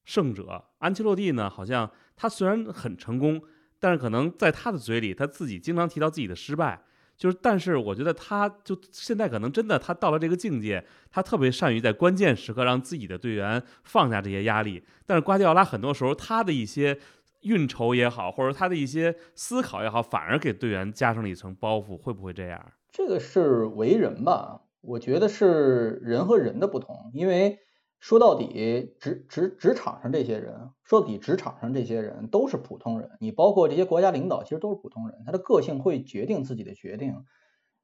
[0.03, 0.65] 胜者。
[0.79, 3.41] 安切洛蒂呢，好像他虽然很成功，
[3.79, 6.81] 但是可能在他的嘴里，他自己经常提到自己的失败。
[7.17, 14.83] 就是，但是我觉得他就现在可能真的他到了这个境界，他特别善于在关键时刻让自己的队员放下这些压力。
[15.05, 16.99] 但是瓜迪奥拉很多时候他的一些
[17.43, 22.61] 运筹也好，或者他的一些思考也好，反而给队员加上了一层包袱，会不会这样？
[22.91, 24.63] 这个是为人吧？
[24.81, 27.59] 我觉得是人和人的不同，因为。
[28.05, 33.09] 说到底，职职职场上这些人，说到底，职场上这些人都是普通人。
[33.19, 37.25] 你包括这些国家领导，其实都是普通人，他的个性会决定自己的决定。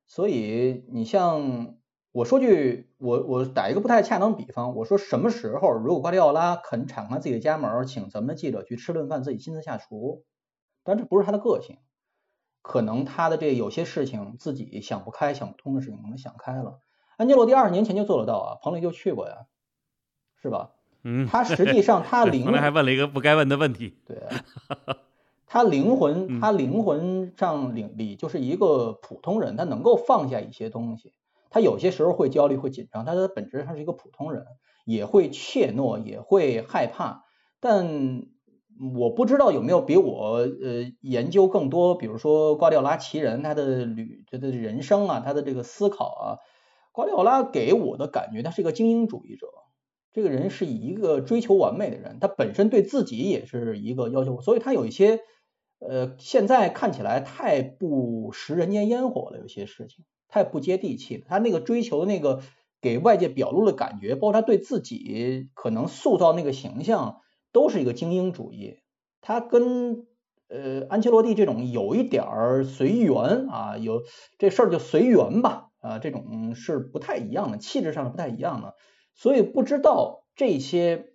[0.06, 1.76] 所以，你像
[2.12, 10.24] 我说句，我我打一个不太恰当比方，我说什么时候，如果瓜迪奥拉肯敞开自己的家门，请咱们记者去吃顿饭，自己亲自下厨，
[10.84, 11.80] 但这不是他的个性，
[12.62, 16.80] 可能他的这有些事情自己想不开、想不通的事情，可能想开了。
[17.18, 19.48] 安吉洛蒂二十年前就做得到啊，彭磊就去过呀。
[20.42, 20.72] 是吧？
[21.04, 23.96] 嗯，他实际上他 灵，刚才还问了一个不该问的问题。
[24.06, 24.18] 对，
[25.48, 31.14] 他灵魂，他灵魂上里里就是一个普通人，他能够放下一些东西。
[31.50, 34.46] 他有些时候会焦虑，会紧张，他的本质上是一个普通人，
[34.86, 37.26] 也会怯懦，也会害怕。
[37.60, 38.28] 但
[38.96, 46.38] 我不知道有没有比我呃研究更多，比如说瓜迪奥拉奇人他的旅他的人生啊，他的这个思考啊，
[46.92, 49.48] 瓜迪奥拉给我的感觉，他是一个精英主义者。
[50.14, 55.20] 这个人是一个追求完美的人，他本身对自己也是一个要求，所以他有一些
[55.80, 61.26] 呃，现在看起来太不食人间烟火了，有些事情太不接地气了。
[61.28, 62.42] 他那个追求那个
[62.82, 68.80] 给外界表露的感觉，包括他对自己可能塑造那个形象，都是一个精英主义。
[69.22, 70.08] 他跟
[70.50, 74.02] 呃安切洛蒂这种有一点儿随缘啊，有
[74.38, 78.76] 这事儿就随缘吧啊，这种是不太一样的，气质上是不太一样的。
[79.22, 81.14] 所以不知道这些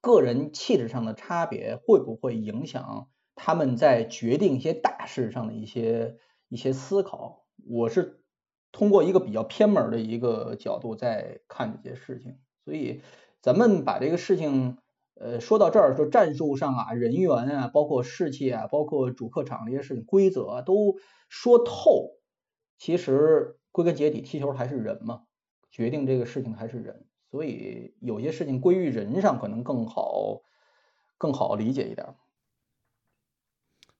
[0.00, 6.16] 个人气质上的差别会不会影响他们在决定一些大事上的一些
[6.48, 7.44] 一些思考。
[7.68, 8.22] 我是
[8.70, 13.02] 通过一个比较偏门的一个角度在看这些事情，所以
[13.40, 14.78] 咱们把这个事情
[15.16, 20.94] 呃，说到这儿，说战术上啊、人员啊、包括士气啊、包括主客场这些事情、规则啊，都
[21.28, 22.12] 说透。
[22.78, 25.22] 其实归根结底，踢球还是人嘛，
[25.72, 27.06] 决定这个事情还是人。
[27.34, 30.40] 所以有些事情归于人上，可能更好、
[31.18, 32.06] 更好理解一点。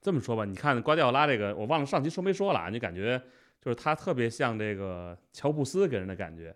[0.01, 2.69] 这么说吧，你看瓜迪奥拉这个，我忘了上期说没说了啊？
[2.71, 3.21] 你感觉
[3.61, 6.55] 就是他特别像这个乔布斯给人的感觉。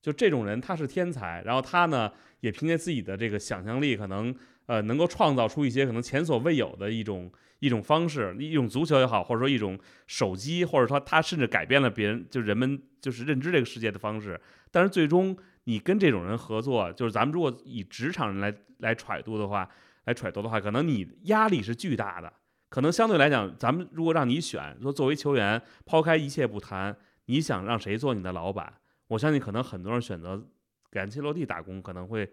[0.00, 4.32] 就这种人，他是天才，然后他呢也凭借自己的这个想象力，可能
[4.66, 14.40] 呃能够创造出一些可能前所未有的一种一种方式，一种足球也好，或者说一种手机，或者说他甚至改变了别人就人们就是认知这个世界的方式。
[14.70, 19.68] 但是最终你跟这种人合作，就是咱们如果以职场人来来揣度的话，
[20.04, 22.32] 来揣度的话，可能你压力是巨大的。
[22.68, 26.96] 可能相对来讲，咱们如果让你选，说作为球员，抛开一切不谈，
[27.26, 28.72] 你想让谁做你的老板？
[29.06, 30.44] 我相信可能很多人选择
[30.90, 32.28] 给安切洛蒂打工，可能会，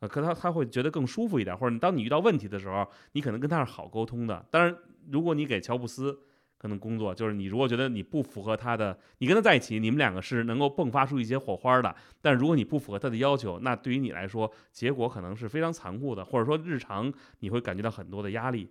[0.00, 4.44] 呃，可他他会觉得更舒服一点，或者当你遇到问题的时候，你可能跟他是好沟通的。
[4.50, 4.76] 当然，
[5.10, 6.18] 如果你给乔布斯
[6.58, 11.94] 可能工作，就是你如果觉得你不符合他的，你跟他在一起，你们两个是能够迸发出一些火花的。
[12.20, 18.70] 但如果你不符合他的要求，那对于你来说，结果可能是非常残酷的，或者说日常你会感觉到很多的压力。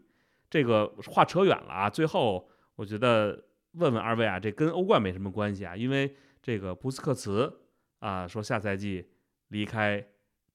[0.49, 6.15] 这个话扯远了啊，最后我觉得问问二位啊，这跟欧冠没什么关系啊，因为。
[6.45, 7.51] 这个布斯克茨
[7.97, 9.09] 啊，说下赛季
[9.47, 10.05] 离开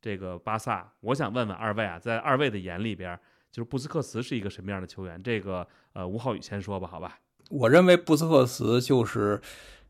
[0.00, 3.18] 这个巴萨，我想问问二位啊，在二位的眼里边，
[3.50, 5.20] 就是布斯克茨是一个什么样的球员？
[5.22, 7.18] 这个呃，吴浩宇先说吧，好吧？
[7.50, 9.40] 我认为布斯克茨就是，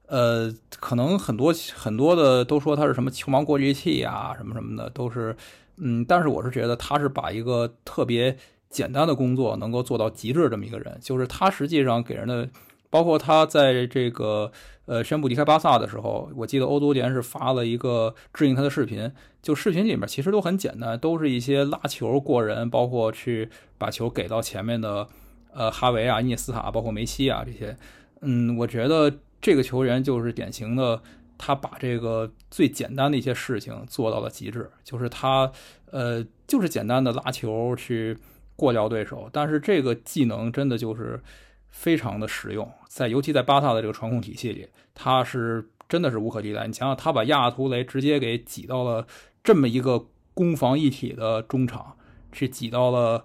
[0.07, 5.37] 呃，可能很多很多的都说他是什么球盲过滤器啊，什么什么的，都是，
[5.77, 8.37] 嗯，但是我是觉得他是把一个特别
[8.69, 12.49] 简单的工作能够做到极致这么一个人，就是他实际上给人的。
[12.91, 14.51] 包括他在这个
[14.87, 19.11] 呃宣布离开巴萨的时候，我记得欧足联是发了一个致敬他的视频。
[19.41, 25.09] 就视频里面其实都很简单，都是一些拉球过人，包括去把球给到前面的
[25.55, 27.75] 呃哈维啊、涅斯塔，包括梅西啊这些。
[28.21, 29.11] 嗯，我觉得
[29.41, 31.01] 这个球员就是典型的，
[31.39, 35.51] 他把这个最简单的一些事情做到了极致，就是他
[35.91, 38.19] 呃就是简单的拉球去
[38.57, 41.23] 过掉对手，但是这个技能真的就是。
[41.71, 46.67] 非常的实用，在尤其在巴萨的这个传控体系里，他是真的是无可替代。
[46.67, 49.07] 你想想，他把亚图雷直接给挤到了
[49.43, 51.97] 这么一个攻防一体的中场，
[52.33, 53.25] 去挤到了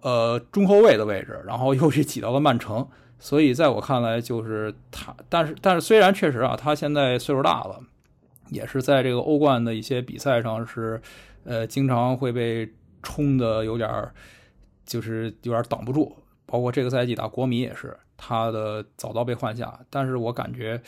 [0.00, 2.86] 呃中后卫的位置，然后又去挤到了曼城。
[3.18, 7.80] 所以在我看来，就是他，但是但是虽然确实啊，他现在岁数大了，
[8.50, 11.00] 也是在这个欧冠的一些比赛上是
[11.44, 12.70] 呃经常会被
[13.02, 14.12] 冲的有点儿，
[14.84, 16.14] 就是有点挡不住。
[16.54, 20.80] 包括这个赛季打国米也是，他的早早被换下，但是我感觉，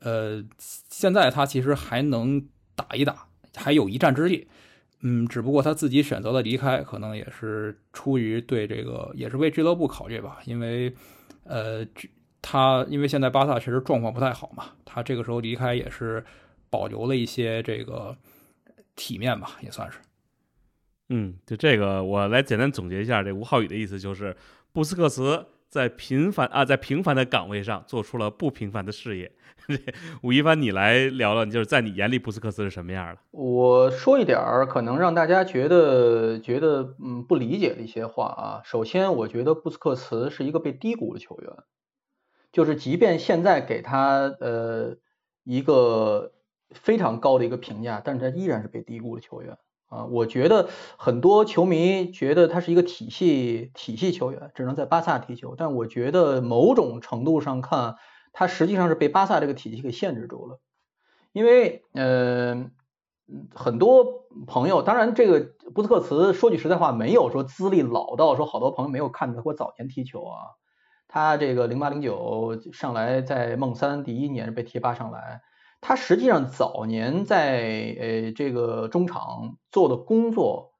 [0.00, 2.44] 呃，现在他其实还能
[2.74, 4.48] 打一打，还有一战之力，
[5.02, 10.92] 嗯，只不过他自己选择了离开，可能也是出于对这个，也是为俱乐部考虑吧，因为，
[11.44, 11.86] 呃，
[12.40, 16.24] 他因为现在巴萨确实状况不太好嘛，他这个时候离开也是
[16.68, 18.16] 保留了一些这个
[18.96, 19.98] 体面吧，也算是。
[21.10, 24.36] 嗯，就这个，我来简单总结一下，这吴浩宇的意思就是。
[24.72, 29.32] 布斯克茨在平凡啊，在平凡的岗位上做出了不平凡的事业。
[30.22, 33.20] 吴一帆，你来聊聊，就是在你眼里，布斯克茨是什么样的？
[33.30, 38.62] 我说一点儿可能让大家觉得觉得嗯不理解的一些话啊。
[38.64, 41.52] 首先，我觉得布斯克茨是一个被低估的球员，
[42.50, 44.96] 就是即便现在给他呃
[45.44, 46.32] 一个
[46.70, 49.56] 非常高的一个评价，但是他依然是被低估的球员。
[49.92, 55.54] 啊，我觉得很多球迷觉得他是一个体系体系球员，只能在巴萨踢球。
[55.54, 57.96] 但我觉得某种程度上看，
[58.32, 60.60] 他实际上是被巴萨这个体系给限制住了。
[61.32, 62.70] 因为，呃，
[63.54, 70.56] 很多朋友，当然这个布斯克茨说句实在话，没有说资历老到说好多朋友没有看过早年踢球啊。
[71.06, 75.42] 他这个零八零九上来在梦三第一年被提拔上来。
[75.84, 80.74] 他实际上早年在呃这个中场做的工作，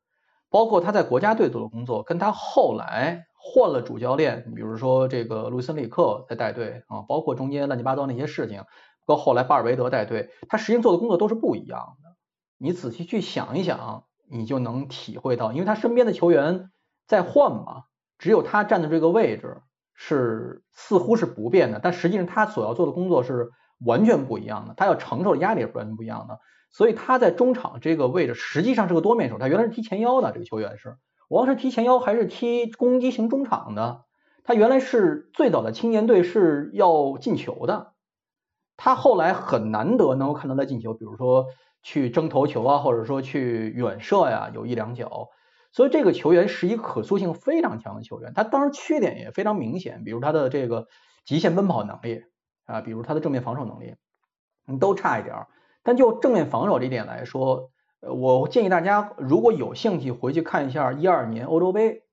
[0.48, 8.62] 包括他在国家队做的工作，跟他后来换了主教练，比如说这个路森里克在带队啊，包括中间乱七八糟那些事情，
[9.04, 12.16] 到后来巴尔韦德带队，他实际上做的工作都是不一样的。
[12.58, 16.70] 你仔细去想一想，你就能体会到，因为他身边的球员
[17.08, 17.86] 在换嘛，
[18.18, 19.62] 只有他站的这个位置
[19.94, 23.50] 是似乎是不变的，但实际上他所要做的工作是。
[23.84, 26.38] 完全不一样的，他要承受的压力也是完全不一样的，
[26.70, 30.96] 所以他在中场这个位置实际上是个多面手，他原来是踢前腰的这个球员是，
[31.28, 34.04] 无论是踢前腰还是踢攻击型中场的，
[34.44, 37.92] 他原来是最早的青年队是要进球的，
[38.76, 41.46] 他后来很难得能够看到他进球，比如说
[41.82, 45.28] 去争头球啊，或者说去远射呀，有一两脚，
[45.72, 48.32] 所以这个球员是一个可塑性非常强的球员。
[48.34, 50.86] 他当然缺点也非常明显，比如他的这个
[51.24, 52.22] 极限奔跑能力。
[52.64, 53.94] 啊，比如他的正面防守能力，
[54.78, 55.48] 都差一点儿。
[55.82, 62.04] 但就正面防守这一点来说，呃，我建议大家如果有兴趣回去看一下一二年欧洲杯，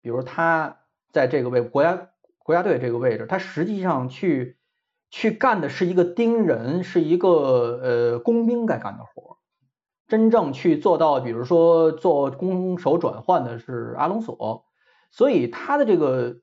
[0.00, 0.78] 比如他
[1.12, 4.56] 在这个位国家国家队这个位置，他实际上去
[5.10, 7.30] 去干的是一个盯人，是一个
[7.82, 9.36] 呃工兵该干的活儿。
[10.06, 14.64] 真正去做到，比如说做攻守转换的是阿隆索，
[15.10, 16.38] 所以他的这个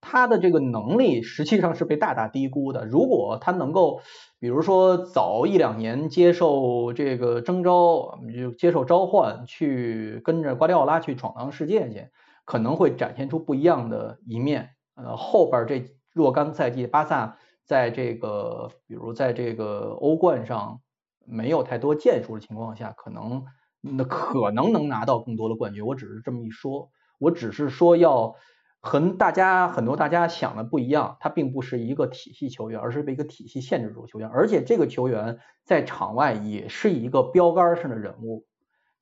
[0.00, 2.86] 他的这个能力实际上是被大大低估的。
[2.86, 4.00] 如果他能够，
[4.38, 12.08] 比如说早一两年接受这个征召，就接受召唤，去跟着瓜迪奥拉去闯荡世界去，
[12.44, 14.70] 可能会展现出不一样的一面。
[14.94, 20.80] 呃，后边这若干赛季，巴萨在这个，比如在这个欧冠上。
[21.26, 23.44] 没有太多建树的情况下，可能
[23.80, 25.86] 那可能能拿到更多的冠军。
[25.86, 26.90] 我只是这么一说，
[27.20, 28.34] 我只是说要
[28.80, 34.28] 和大家很多大家想的不一样，他并不是一个体系球员，而是被一个体系限制住球员。
[34.28, 38.46] 而且这个球员在场外也是一个标杆上的人物，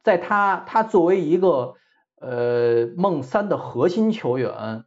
[0.03, 1.75] 在他他作为一个
[2.21, 4.85] 呃梦三的核心球员，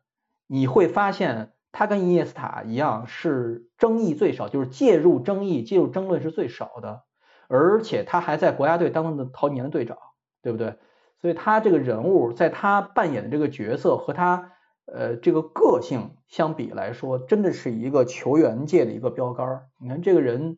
[0.48, 7.04] 你会发现他跟伊涅斯塔一样是争议最少，就是介入争议、介入争论是最少的。
[7.48, 9.98] 而且他还在国家队当的好几年的队长，
[10.42, 10.78] 对不对？
[11.22, 14.52] 所以他这个人物，在他扮演的这个角色和他
[14.94, 19.64] 呃这个个性相比来说，真的是一个球员界的一个标杆。
[19.80, 20.58] 你看这个人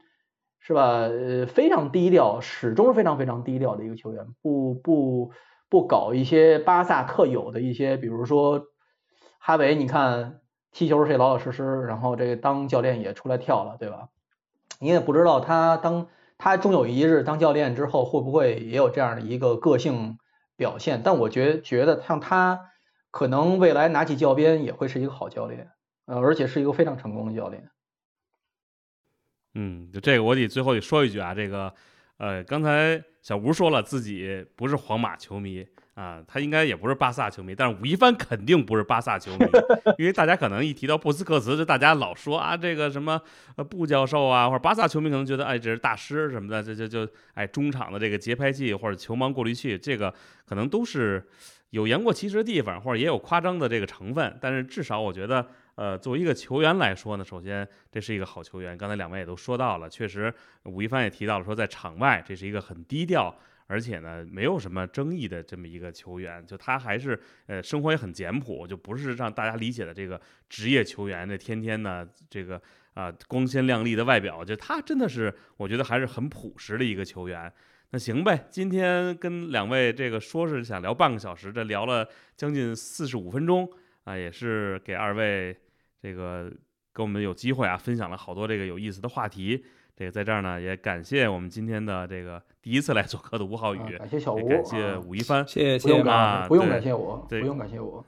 [0.59, 1.01] 是吧？
[1.01, 5.31] 呃，非常低调，始终是非常非常低调的一个球员，不不
[5.69, 8.65] 不搞一些巴萨特有的一些，比如说
[9.39, 14.09] 哈维，你看踢球是老老实实，然后这个当教练也出来跳了，对吧？
[14.79, 16.07] 你也不知道他当。
[16.35, 20.17] 他终有一日当教练之后，会不会也有这样的一个个性
[20.57, 20.99] 表现？
[21.01, 22.59] 但我觉觉得像他，
[23.13, 25.69] 可能未来拿起教鞭也会是一个好教练，
[26.07, 27.69] 呃，而且是一个非常成功的教练。
[29.53, 31.71] 嗯，就这个我得最后得说一句啊，这个
[32.17, 35.63] 呃，刚才小吴说了自己不是皇马球迷。
[35.93, 39.45] 啊，他应该也不是巴萨球迷，但是吴亦凡肯定不是巴萨球迷，
[39.99, 43.21] 因为大家可能一提到布斯克茨，就大家老说啊，这个什么
[43.69, 50.11] 布教授啊，或者巴萨球迷可能觉得哎这是大师什么的，这就就哎中场的这个节拍器或者球盲过滤器，这个
[50.47, 51.23] 可能都是
[51.73, 55.43] 有言过其实的地方，或者也有夸张的这个成分，但是至少我觉得，
[55.73, 60.31] 呃，作为一个球员来说呢，首先这是一个好球员，刚才两位也都说到了，确实
[60.65, 63.35] 吴亦凡也提到了说在场外这是一个很低调。
[63.65, 70.19] 而且呢，没有什么争议的这么一个球员，就他还是呃生活也很简朴，就不是让大家理解的这个
[70.49, 72.61] 职业球员，这天天呢这个
[72.93, 77.51] 啊光鲜亮丽的外表，就他真的是我觉得还是很朴实的一个球员。
[77.93, 83.69] 那行呗，今天跟两位这个说是想聊半个小时，这聊了将近四十五分钟
[84.03, 85.55] 啊，也是给二位
[86.01, 86.51] 这个
[86.91, 89.63] 给我们有机会啊分享了好多这个有意思的话题。
[89.95, 98.03] 这个在这儿呢，也感谢我们今天的这个第一次来做客的吴浩宇，感谢小吴，感谢吴一帆，谢谢谢谢啊，不用感谢我，不用感谢我，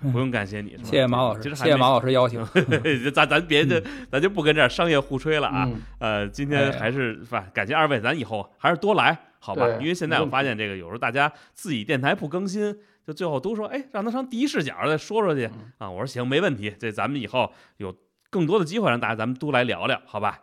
[0.00, 2.44] 不用感谢你，谢谢马老师，谢谢马老师邀请，
[3.12, 5.68] 咱咱别这，咱就不跟这儿商业互吹了啊，
[5.98, 9.66] 呃，今天还是吧，感谢二位，咱以后还是多来，好吧？
[9.80, 15.50] 因为现在我发现这个有时候大家自己电台不更新，就最后都说，哎，让他上第一视角再说说去。
[15.78, 17.94] 啊，我说行，没问题，这咱们以后有
[18.30, 20.38] 更多的机会让大家咱们都来聊聊，好吧？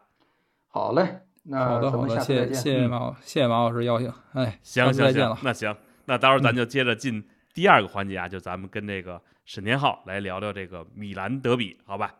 [0.67, 5.73] 好嘞，那好的好的，谢谢谢谢马谢谢马老师邀请，哎，行行行，那行，
[6.05, 12.15] 那到时候咱就接着进第二个环节啊，就咱们跟这个沈天浩来聊聊这个米兰德比，好吧？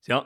[0.00, 0.24] 行，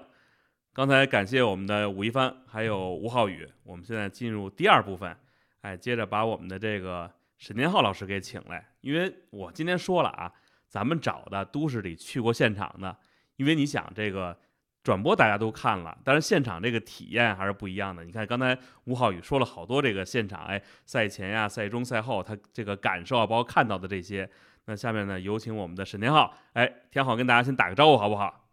[0.72, 5.16] 刚才感谢我们的吴一帆还有吴浩宇，我们现在进入第二部分，
[5.62, 10.32] 哎，接着把我们的这个沈天浩老师给请来，因为我今天说了啊，
[10.68, 12.96] 咱们找的都是里去过现场的，
[13.34, 14.38] 因为你想这个。
[14.84, 18.04] 转播大家都看了，但是现场这个体验还是不一样的。
[18.04, 24.28] 你看刚才吴浩宇说了好多这个现场，哎，赛前呀、赛中、赛后他这个感受啊，包括看到的这些。
[24.66, 28.48] 那下面呢，有请我们的沈天浩，哎，天浩跟大家先打个招呼好不好？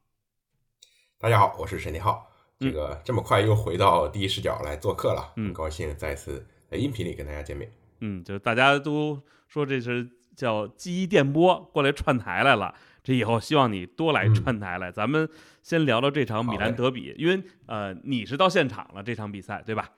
[1.18, 2.28] 大家好，我是沈天浩。
[2.59, 7.72] 这个这么快又回到第一视角来做客了，很高兴再次在音频里跟大家见面。
[8.01, 12.76] 嗯，就大家都说这是叫记忆电波过来串台来了。
[13.03, 15.28] 这以后希望你多来串台来，咱们
[15.64, 19.89] 先聊聊这场米兰德比，因为呃你是到现场了这场比赛对吧？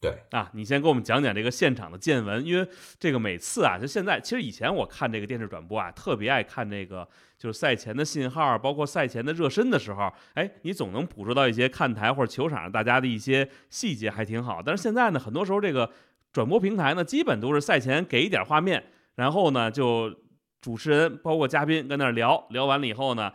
[0.00, 2.66] 对啊，你先给我们讲讲这个现场的见闻，因为
[2.98, 14.62] 这个每次啊，就现在其实以前我看这个电视转播啊，特别爱看这个就是赛前的信号，包括赛前的热身的时候，哎，你总能捕捉到一些看台或者球场上大家的一些细节，还挺好。
[14.64, 15.90] 但是现在呢，很多时候这个
[16.32, 18.82] 转播平台呢，基本都是赛前给一点画面。
[19.16, 20.10] 然后呢，就
[20.62, 23.30] 主持人包括嘉宾跟那儿聊聊完了以后呢，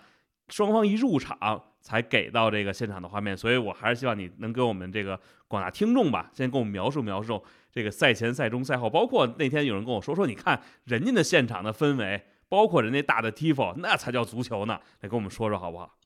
[0.49, 3.38] 双方一入场才给到这个现场的画面。
[3.38, 15.99] 所以我还是希望你能给我们这个广大听众吧，先给我们描述描述这个赛前、赛中、赛后，包括那天有人跟我说说，你看人家的现场的氛围，包括人家大的 tifo，那才叫足球呢，来跟我们说说好不好？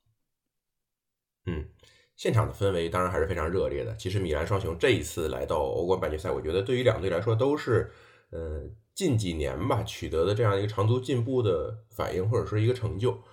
[1.46, 1.70] 嗯。
[2.16, 3.96] 现场的氛围当然还是非常热烈的。
[3.96, 7.90] 其实米兰双雄这一次来到欧冠半决赛，我觉得对于两队来说都是，
[8.32, 13.24] 呃，近几年吧取得的这样一个长足进步的反应或者说一个成就。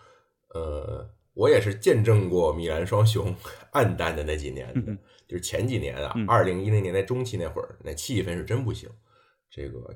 [0.54, 3.32] 呃，我也是见证过米兰双雄
[3.72, 4.96] 暗淡的那几年的，
[5.28, 8.88] 就是前几年啊，二零一零年代中期那会儿，那气氛是真不行。
[9.50, 9.94] 这个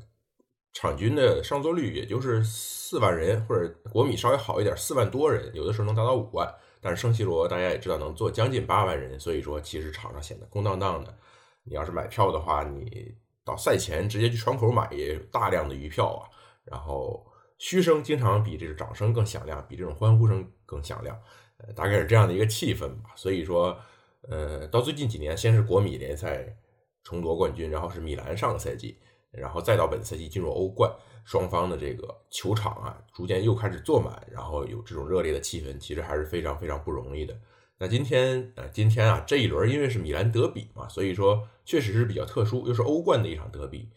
[0.75, 6.47] 场均的上座率也就是四万人，或者国米稍微好一点，四万多人，有的时候能达到五万。
[6.83, 11.19] 但是圣西罗大家也知道能坐将近八万人，所以说其实场上显得空荡荡的。
[11.65, 13.15] 你要是买票的话，你
[13.45, 16.29] 到赛前直接去窗口买也大量的余票啊。
[16.65, 17.27] 然后
[17.61, 21.17] 嘘声经常比这个掌声更响亮，比这种欢呼声更响亮，
[21.59, 23.11] 呃，大概是这样的一个气氛吧。
[23.15, 23.79] 所以说，
[24.23, 26.57] 呃，到最近几年，先是国米联赛
[27.05, 28.97] 重夺冠军，然后是米兰上个赛季，
[29.31, 30.91] 然后再到本赛季进入欧冠。
[31.23, 37.39] 双方的这个球场啊，逐渐又开始坐满，然后有这种热烈的气氛，其实还是非常非常不容易的。
[37.79, 43.91] 那今天呃，今天啊，这一轮因为是米兰德比嘛，所以说确实是比较特殊，又是欧冠的一场德比。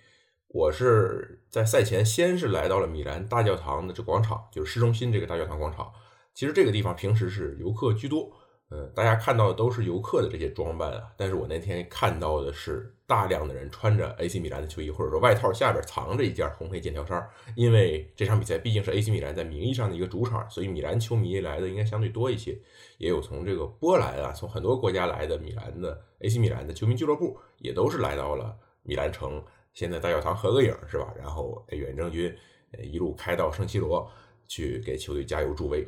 [0.54, 5.92] 我是在赛前先是来到了米兰大教堂的这广场，就是市中心这个大教堂广场。
[6.32, 8.32] 其实这个地方平时是游客居多。
[8.70, 22.60] 呃，大家看到的都是游客的这些装扮啊，但是我那天看到的是大量的人穿着 AC 米兰的球衣，或者说外套下边藏着一件红黑剑条衫，因为这场比赛毕竟是 AC 米兰在名义上的一个主场，所以米兰球迷来的应该相对多一些，
[23.00, 29.44] 也有从这个波兰啊，从很多国家来的米兰的 AC 米兰的球迷俱乐部，也都是来到了米兰城，
[29.74, 31.14] 先在大教堂合个影是吧？
[31.18, 32.36] 然后远征军
[32.82, 34.10] 一路开到圣西罗
[34.48, 35.88] 去给球队加油助威，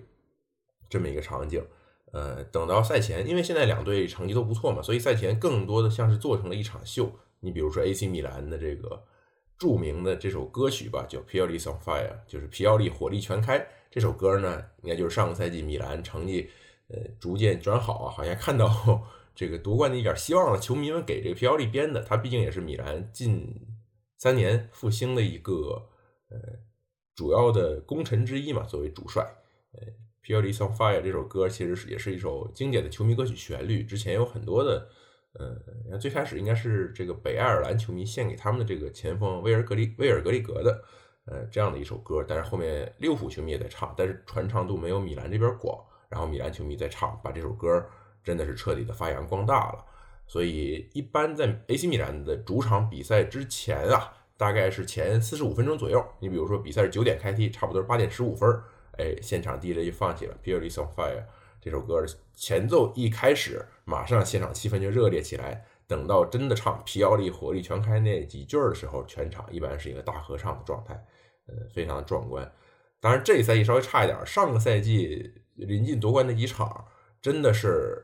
[0.90, 1.66] 这么一个场景。
[2.12, 7.12] 呃，等到赛前，因为现在两队成绩都不错嘛，所以赛前更多的像是做成了一场秀。
[7.42, 9.04] 你比如说 AC 米兰的这个
[9.58, 13.68] 著名的这首歌曲吧，叫《p i o l i s on Fire》，就是皮奥利火力全开。
[13.92, 16.50] 这首歌呢，应该就是上个赛季米兰成绩
[16.88, 18.68] 呃逐渐转好啊，好像看到
[19.36, 20.60] 这个夺冠的一点希望了。
[20.60, 23.54] 球迷们给这个皮奥利编的，他毕竟也是米兰近
[24.18, 25.90] 三年复兴的一个
[26.30, 26.38] 呃
[27.16, 29.24] 主要的功臣之一嘛，作为主帅，
[29.74, 29.82] 呃。
[30.28, 34.90] 《p u r e s on Fire》这首歌其实是也是一首经典的球迷歌曲，旋律之前有很多的，
[35.34, 40.84] 呃，最开始应该是这个北爱尔兰球迷献给他们的这个前锋威尔格里威尔格里格的，
[41.26, 42.26] 呃，这样的一首歌。
[42.28, 45.80] 但是后面利物浦球迷也在唱，但是传唱度没有米兰这边广。
[46.10, 47.88] 然后米兰球迷在唱，把这首歌
[48.24, 49.86] 真的是彻底的发扬光大了。
[50.28, 58.50] 所以一般在 AC 米兰的主场比赛之前啊，大概是前四十五分钟左右，你比如说比赛是九点开踢，差不多是八点十五分。
[58.98, 61.20] 哎，现场 DJ 就放起了《p u r e s on Fire》
[61.62, 62.04] 这首歌，
[62.34, 65.66] 前奏一开始，马上现场气氛就热烈起来。
[65.88, 70.94] 等到真的唱“皮奥利火力全开”那几句的时候，全场一般是一个大合唱的状态，
[71.46, 72.52] 呃，非常的壮观。
[73.00, 76.88] 当然，这一赛季稍微差一点，上个赛季临近夺冠那几场，
[77.22, 78.04] 真的是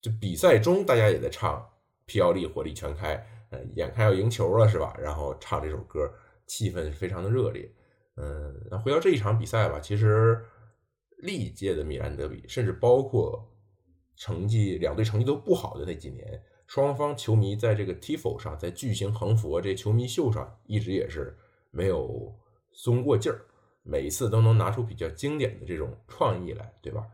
[0.00, 1.64] 就比赛中大家也在唱
[2.06, 3.14] “皮奥利火力全开”，
[3.50, 4.96] 呃，眼看要赢球了是吧？
[4.98, 6.10] 然后唱这首歌，
[6.46, 7.70] 气氛非常的热烈。
[8.16, 9.78] 嗯，那回到这一场比赛吧。
[9.78, 10.44] 其实
[11.18, 13.46] 历届的米兰德比，甚至包括
[14.16, 21.36] 成绩两队成绩都不好的那几年，双方球迷在这个 tifo 上，在巨型横幅这球迷秀上，一直也是
[21.70, 22.34] 没有
[22.72, 23.40] 松过劲儿，
[23.82, 27.06] 每一次都能拿出比较经典的这种创意来，对吧？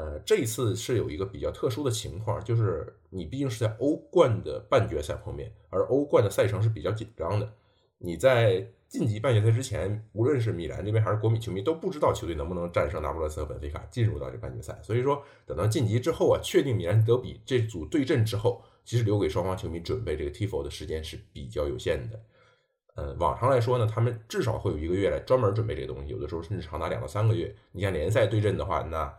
[0.00, 7.52] 呃，这一次是有一个比较特殊的情况，就是你毕竟是在欧冠的半决赛碰面，而欧冠的赛程是比较紧张的，
[7.98, 8.66] 你在。
[8.90, 14.76] 晋级半决赛之前，无论是米兰这边还是国米球迷都不知道球队能不能战胜那不勒斯和本菲卡进入到这半决赛。
[14.82, 22.20] 所以说，等到晋级之后啊，确定米兰德比这组对阵之后，其实留给双方球迷准备这个 tifo 的时间是比较有限的。
[22.96, 27.54] 呃，往常来说呢，他们至少会有一个月来专门准备这个东西，有的时候甚至长达两到三个月。
[27.70, 29.16] 你像联赛对阵的话，那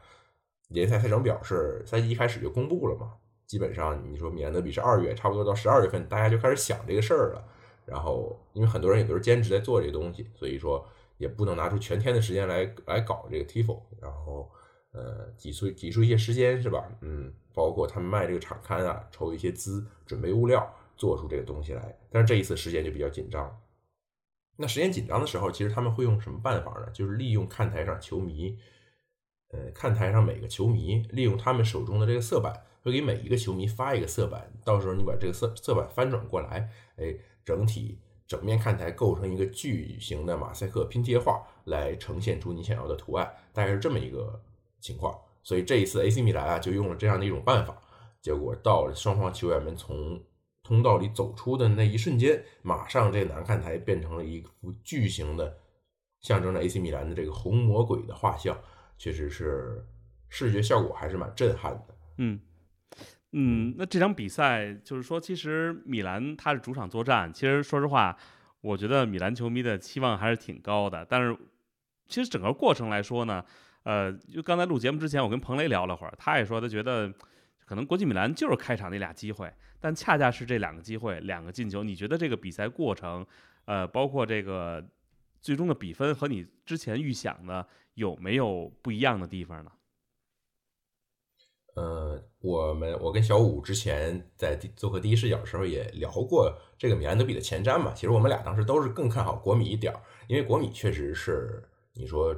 [0.72, 3.14] 联赛赛程表是赛季一开始就公布了嘛？
[3.48, 7.44] 基本上你说米兰德比是二月，差不多到十二月份，大家就开始想这个事儿了。
[7.86, 13.82] 然后，因为很多人也都是兼职在做这个东西，所以说也不能拿出全天的时间来来搞这个 tifo。
[14.00, 14.50] 然后，
[14.94, 16.90] 呃，挤出挤出一些时间是吧？
[17.02, 21.94] 嗯，包括他们卖这个场刊啊，筹一些资，准备物料，做出这个东西来。
[22.10, 23.60] 但是这一次时间就比较紧张。
[24.56, 26.90] 那时间紧张的时候，其实他们会用什么办法呢？
[26.94, 28.58] 就是利用看台上球迷，
[29.52, 34.52] 呃，看台上每个球迷利用他们手中的这个色板，会给每一个球迷发一个色板。
[34.66, 37.16] 到时候你把这个色色板翻转过来，哎。
[37.44, 37.98] 整体
[38.28, 44.40] 整面看台构成一个巨型的马赛克拼贴画，来呈现出你想要的图案，大概是这么一个
[44.80, 45.20] 情况。
[45.42, 47.76] 所以这一次 AC 米兰啊，就用了这样的一种办法，
[48.22, 50.22] 结果到了双方球员们从
[50.62, 55.58] 通道里走出的那一瞬间，马上这南看台变成了一幅巨型的，
[56.22, 58.56] 象征着 AC 米兰的这个红魔鬼的画像，
[59.02, 59.84] 确实是
[60.30, 61.96] 视觉效果还是蛮震撼的。
[62.18, 62.40] 嗯。
[63.32, 67.34] 嗯，那这场比赛就是说，其实米兰他是主场作战。
[67.34, 68.16] 其实说实话，
[68.60, 71.04] 我觉得米兰球迷的期望还是挺高的。
[71.10, 71.36] 但是，
[72.08, 73.44] 其实整个过程来说呢，
[73.82, 77.12] 呃，就刚才录节目之前，我跟彭雷聊了会儿，他也说他觉得
[77.66, 81.84] 可能国际米兰就是开场那俩机会，但恰恰是这两个机会，两个进球。
[81.84, 83.26] 你觉得这个比赛过程，
[83.66, 84.86] 呃，包括这个
[85.42, 89.72] 最终的比分和你之前预想的有没有不一样的地方呢？
[91.74, 97.94] 呃，我们我跟小五之前在做客第一视角的时候也聊过这个米兰德比的前瞻嘛。
[97.94, 101.64] 其实我们俩当时都是更看好国米一点儿，因为国米确实是
[101.94, 102.36] 你说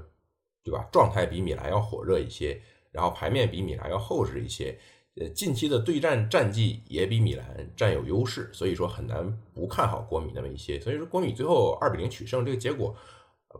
[0.64, 0.88] 对吧？
[0.92, 4.80] 状态比米兰要火热一些，然后牌面比米兰要厚实一些，
[5.16, 7.46] 呃，近期的对战战绩也比米兰
[7.76, 10.80] 占有优势，所以说很难不看好国米那么一些。
[10.80, 12.96] 所以说国米最后二比零取胜这个结果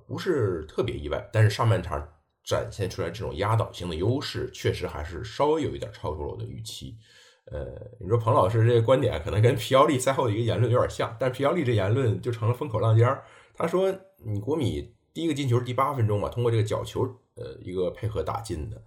[0.08, 2.08] 不是特别意外，但是上半场。
[2.46, 6.98] 展现出来这种压倒性的优势，确实还是稍微有一点超出了我的预期。
[7.46, 7.66] 呃，
[8.02, 13.24] 你说彭老师这个观点可能跟皮奥利赛后的一个言论有点像，但皮奥利这言论就成了风口浪尖儿。
[13.54, 13.90] 他说
[14.28, 17.04] ：“你国米第一个进球是第八分钟嘛，通过这个角球，
[17.36, 18.84] 呃，一个配合打进的。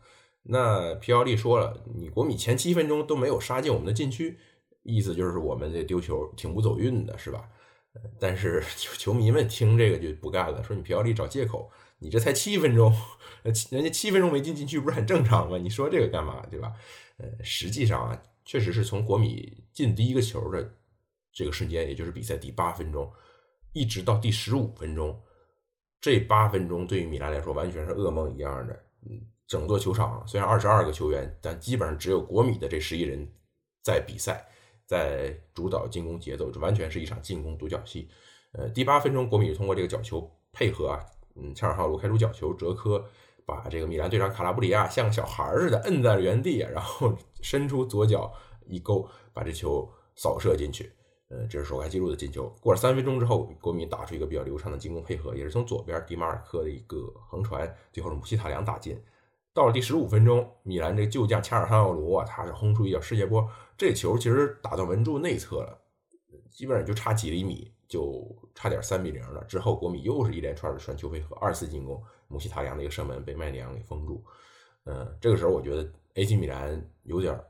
[0.49, 4.39] 那皮奥利说了，你国米前七分钟都没有杀进我们的禁区，
[4.83, 7.49] 意思就是我们这丢球挺不走运的，是吧？
[8.21, 12.95] 但是 球迷们听这个就不干了，说你皮奥利找借口。”你这才七分钟，
[13.43, 15.57] 人家七分钟没进禁区不是很正常吗？
[15.57, 16.71] 你说这个干嘛，对吧？
[17.17, 20.75] 呃，实际上啊，确实是从国米进第一个球的
[21.33, 23.11] 这个瞬间，也就是比赛第八分钟，
[23.73, 25.19] 一直到第十五分钟，
[25.99, 28.75] 这八分钟对于米兰来说完全是噩梦一样的。
[29.09, 33.27] 嗯，整座球场虽然二十二个球员，但基本上只有国米的这十一人
[33.83, 34.47] 在比赛，
[34.87, 38.09] 在主导进攻节奏，这完全是一场进攻独角戏。
[38.53, 41.05] 呃，第八分钟，国米通过这个角球配合啊。
[41.39, 43.05] 嗯，恰尔哈卢开出角球，哲科
[43.45, 48.33] 把这个米兰队长卡拉布里亚像小孩似的摁在了原地，然后伸出左脚
[48.65, 50.91] 一勾，把这球扫射进去。
[51.29, 52.49] 呃，这是首开纪录的进球。
[52.61, 58.99] 过了三分钟之后，国米打出一个比较流畅的进攻配合，也是从左边迪马尔科的一个横传，最后是姆希塔良打进。
[59.57, 65.81] 到了第十五分钟，米兰这旧将恰尔哈卢啊，他是轰出一脚世界波，这球其实打到门柱内侧了，
[66.51, 67.73] 基本上就差几厘米。
[67.89, 69.45] 就差点三比零了。
[69.45, 74.25] 之后国米又是一连串的传球配合，二次进攻，姆希塔良的一个射门被麦尼昂给封住。
[74.87, 77.41] 嗯，这个时候我觉得 AC 米兰有点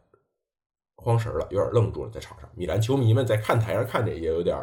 [0.94, 2.46] 慌神了，有点愣住了在场上。
[2.54, 4.54] 米兰球迷们在看台上看着也有点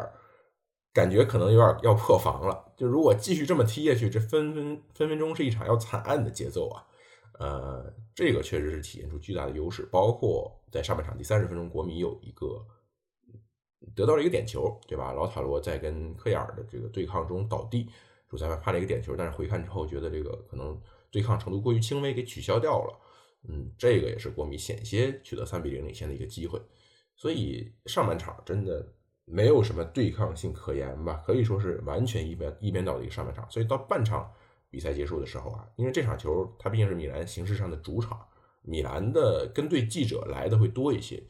[0.92, 2.72] 感觉，可能有点要破防了。
[2.76, 6.86] 就如果继续这么踢下去，这分分分分钟是一场要惨案的节奏啊！
[7.38, 9.88] 呃，这个确实是体现出巨大的优势。
[9.90, 12.66] 包括在上半场第三十分钟，国米有一个。
[13.94, 15.12] 得到了一个点球，对吧？
[15.12, 17.86] 老塔罗在跟科亚尔的这个对抗中倒地，
[18.26, 20.80] 主裁判判了一个点球，但是回看之后觉得这个可能
[21.10, 22.98] 对抗程度过于轻微，给取消掉了。
[23.46, 26.58] 嗯，这个也是国米险些取得三比零领先的一个机会。
[27.14, 28.90] 所以上半场真的
[29.26, 33.46] 没有什么对抗性可言吧，可以说是完全一边一边倒的一个上半场。
[33.50, 34.32] 所以到半场
[34.74, 38.20] 比赛结束的时候啊，因为这场球它毕竟是米兰形式上的主场，
[38.62, 41.22] 米兰的跟队记者来的会多一些。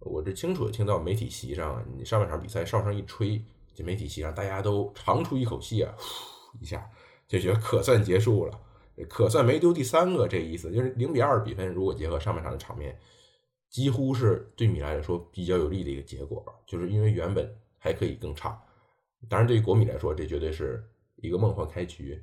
[0.00, 3.40] 我这清楚的听到媒体席上，你上半场比赛哨声一吹，
[3.76, 6.84] 这媒体席上大家都长出一口气啊，呼一下
[7.28, 8.60] 就觉得可算结束了，
[9.08, 12.98] 可算没丢第三个，这意思就是零比二比分，如果结合上半场的场面，
[13.70, 18.60] 几乎是对米兰来说比较有利的一个结果吧，就是因为原本还可以更差，
[19.28, 20.84] 当然对于国米来说，这绝对是
[21.16, 22.22] 一个梦幻开局，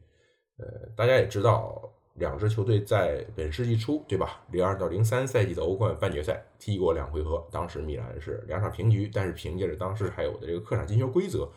[0.61, 1.89] 呃，大家也知道。
[2.15, 4.43] 两支球队在本世纪初，对吧？
[4.51, 11.49] 零二到零三赛季的欧冠半决赛踢过两回合，当时米兰是两场平局，但是凭借着当时还有的这个客场进球规则，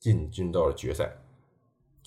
[0.00, 1.16] 进军到了决赛。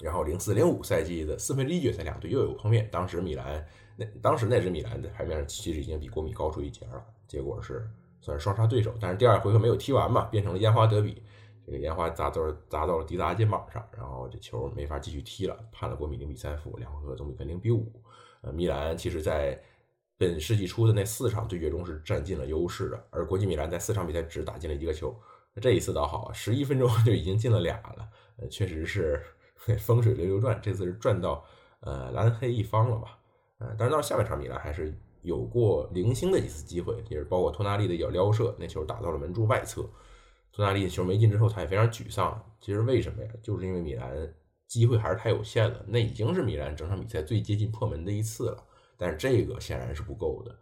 [0.02, 3.66] 然后零四零五赛季的四分之一决赛，两队又有碰面，当时米兰
[3.96, 7.90] 那当时那支米兰的牌面上其实已经比国米高出一截了，结果是
[8.20, 11.24] 算是双杀对手，但是第二回合没有踢完嘛，变成了烟花德比。
[11.66, 17.92] 这个烟花砸到砸到了迪达肩膀上，然后这球没法继续踢了，判了国米零比三负，两回合总比分零比五。
[18.42, 19.60] 呃，米兰其实在
[20.18, 25.16] 本世纪初的那四场对决中是占尽了优势的，而国际米兰在四场比赛只打进了一个球。
[25.62, 28.08] 这一次倒好，十一分钟 就已经进了俩了，
[28.38, 29.22] 呃，确实是
[29.80, 31.44] 风水轮流转，这次是转到
[31.80, 33.18] 呃蓝黑一方了吧？
[33.58, 39.84] 呃，但是到了下半场，米兰还是有过零星的几次机会，也是包括托纳利的一脚撩射，那球打到了门柱外侧。
[40.56, 42.42] 托纳利球没进之后，他也非常沮丧。
[42.62, 43.30] 其实为什么呀？
[43.44, 44.34] 就是因为米兰
[44.68, 45.84] 机会还是太有限了。
[45.86, 48.64] 那已经是米兰整场比赛最接近破门的一次了，
[48.96, 50.56] 但是这个显然是不够的。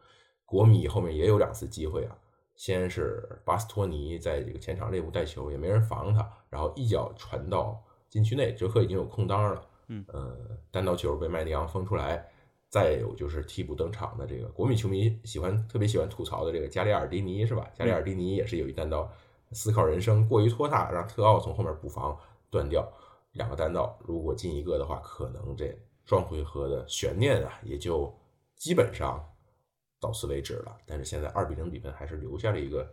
[0.46, 2.18] 国米后面也有两次机会啊，
[2.56, 7.80] 先是巴斯托尼在这个前场内部带球，也没人防他，然后一脚传到
[8.10, 10.36] 禁区内，哲科已经有空当了，嗯，呃，
[10.72, 12.28] 单刀球被麦迪昂封出来。
[12.70, 17.70] 再有就是替补登场的这个国米球迷喜欢特别喜欢吐槽的这个加里尔迪尼是吧？
[17.76, 19.08] 加里尔迪尼也是有一单刀
[19.54, 22.18] 思考人生过于拖沓，让特奥从后面补防
[22.50, 22.92] 断掉
[23.34, 28.14] 两个单刀，如果进一个的话，可能这双回合的悬念啊也就
[28.56, 29.24] 基本上
[30.00, 30.76] 到此为止了。
[30.86, 32.92] 但是现在二比零比分还是留下了一个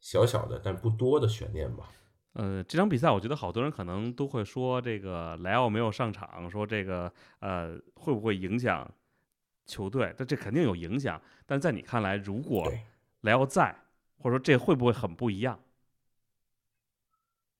[0.00, 1.88] 小小的但不多的悬念吧。
[2.32, 8.90] 呃，这场比赛我觉得好多人可能都会说这个莱奥没有上场，说这个呃会不会影响？
[9.66, 11.20] 球队，但这肯定有影响。
[11.44, 12.72] 但在你看来，如果
[13.20, 13.76] 莱奥在，
[14.16, 15.60] 或者说这会不会很不一样？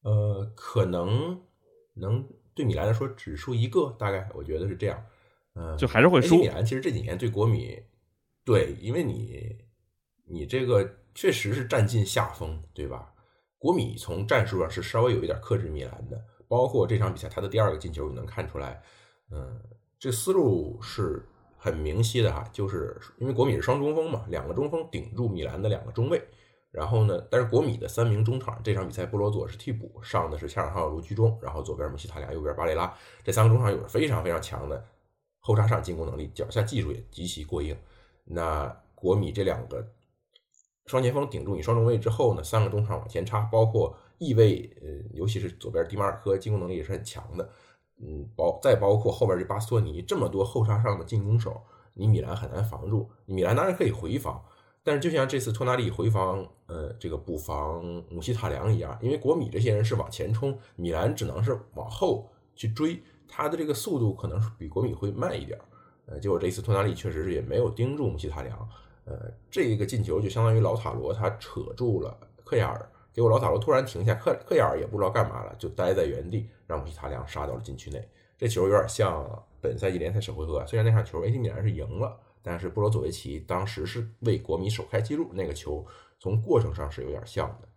[0.09, 1.39] 呃，可能
[1.95, 5.05] 能对米兰来说只输一个，大概我觉得是这样。
[5.55, 6.39] 嗯，就还是会输。
[6.39, 7.79] 米兰其实这几年对国米，
[8.45, 9.57] 对，因为你
[10.25, 13.13] 你这个确实是占尽下风，对吧？
[13.59, 18.83] 国米从战术上是稍微有一点克制米兰的，包括这场比赛他的第二个进球，你能看出来，
[19.31, 19.61] 嗯，
[19.99, 21.29] 这思路是。
[21.61, 26.23] 很明晰的哈，就是因为国米是双中锋嘛，两个中锋顶住米兰的两个中卫，
[26.71, 32.95] 然后呢，但是国米的三名中场这场比赛布罗佐是替补，上的是恰尔哈卢居中，然后左边穆希塔良，右边巴雷拉，
[33.25, 34.85] 这三个中场有着非常非常强的
[35.41, 37.77] 后插上进攻能力，脚下技术也极其过硬。
[38.25, 39.87] 那国米这两个
[40.87, 47.49] 双前锋顶住你双中卫之后呢，三个中场往前插，包括翼位，呃，尤其是左边迪马尔科进攻能力也是很强的。
[48.01, 51.61] 嗯，包再包括后边这巴斯托尼这么多后插上的进攻手，
[51.95, 53.11] 你米兰很难防住。
[53.25, 54.45] 米兰当然可以回防，
[54.89, 62.27] 但是就像这次托纳利回防，呃，这个补防姆希塔良一样，因为国米这些人是往前冲，米兰只能是往后
[62.57, 65.61] 去追，他的这个速度可能是比国米会慢一点。
[66.07, 68.69] 呃，结果这一次托纳利确实是也没有盯住姆希塔良，
[69.05, 72.91] 呃，这个进球就相当于老塔罗他扯住了克亚尔。
[73.13, 78.09] 结果老塔罗突然停下，克克亚尔也不知道干嘛了，就待在原地，让姆希塔良杀到了禁区内。
[78.39, 79.29] 这球有点像
[79.61, 82.17] 本赛季联赛首回合，虽然那场球 AC 米兰是赢了，
[82.49, 85.87] 但是布罗佐维奇当时是为国米首开纪录，那个球
[86.19, 87.69] 从过程上是有点像的。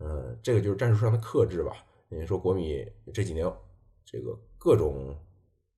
[0.00, 1.72] 嗯，这个就是战术上的克制吧。
[2.10, 3.50] 你说国米这几年
[4.04, 5.16] 这个各种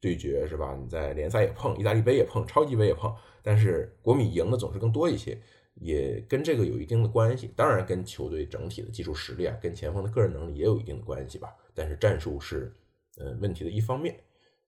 [0.01, 0.77] 对决是吧？
[0.77, 3.15] 你在联赛也碰，意大利杯也碰，超级杯也碰，
[3.45, 5.41] 但是国米赢的总是更多一些。
[5.77, 11.55] 也跟这个有一定的关系，当然跟球队整体的技术实力啊，跟前锋的个人能力也有一定的关系吧。
[11.75, 12.75] 但是战术是，
[13.19, 14.19] 呃，问题的一方面。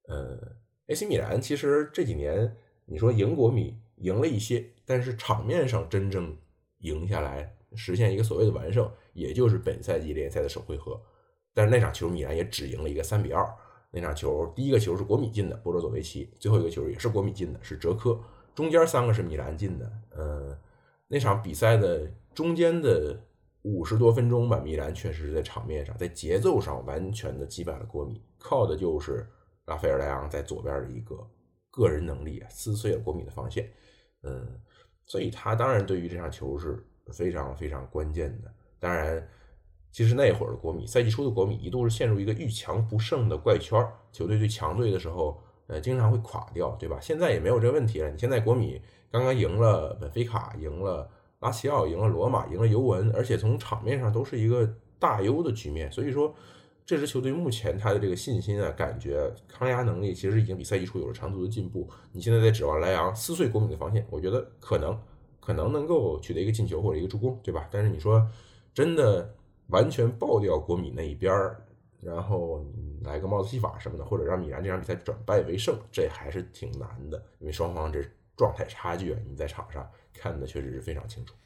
[0.06, 0.38] 呃
[0.86, 2.56] ，AC 米兰其实这几年
[2.86, 6.36] 你说赢国米赢了一些，但是场面上真正
[6.78, 11.00] 赢下来，实现一个所谓的完胜，也就是本赛季联赛的首回合。
[11.52, 13.48] 但是那场球米兰也只赢了一个三比二。
[13.90, 18.20] 那场球第一个球是国米进的，波罗佐维奇；最后一个球也是国米进的，是哲科。
[18.54, 20.58] 中间三个是米兰进的，嗯。
[21.06, 23.22] 那场比赛的中间的
[23.62, 29.24] 五十多分钟吧，米兰确实是在场面上、在节奏上完全的击败了国米，靠的就是
[29.66, 31.14] 拉斐尔莱昂在左边的一个
[31.74, 33.70] 个人能力啊，撕碎了国米的防线。
[34.22, 34.46] 嗯，
[35.06, 38.52] 所以他当然对于这场球是非常非常关键的。
[38.78, 39.26] 当然，
[39.90, 46.98] 其实那会儿的国米，赛季初的国米一度是陷入一个遇强不胜的怪圈，球队对强队的时候，呃，经常会垮掉，对吧？
[47.00, 48.10] 现在也没有这个问题了。
[48.10, 48.80] 你现在国米。
[49.10, 51.08] 刚刚赢了本菲卡，赢了
[51.38, 54.68] 拉齐奥，赢了罗马，赢了尤文，而且从场面上都是一个
[54.98, 55.88] 大优的局面。
[55.92, 56.34] 所以说，
[56.86, 61.88] 这支球队目前他的这个信心啊，感觉抗压能力其实已经比赛季初有了长足的进步。
[62.12, 64.98] 你现在在指望莱昂撕碎国米的防线，我觉得可能
[65.40, 67.68] 可能能够取得一个进球或者一个助攻，对吧？
[67.70, 68.26] 但是你说
[68.72, 69.34] 真的
[69.68, 71.62] 完全爆掉国米那一边儿，
[72.00, 72.64] 然后
[73.02, 78.02] 来个帽子戏法什么的，或者让米兰这场比赛转败为胜，这还是挺难的，因为双方这。
[78.36, 81.36] 状态差距啊，你在场上看的确实是非常清楚。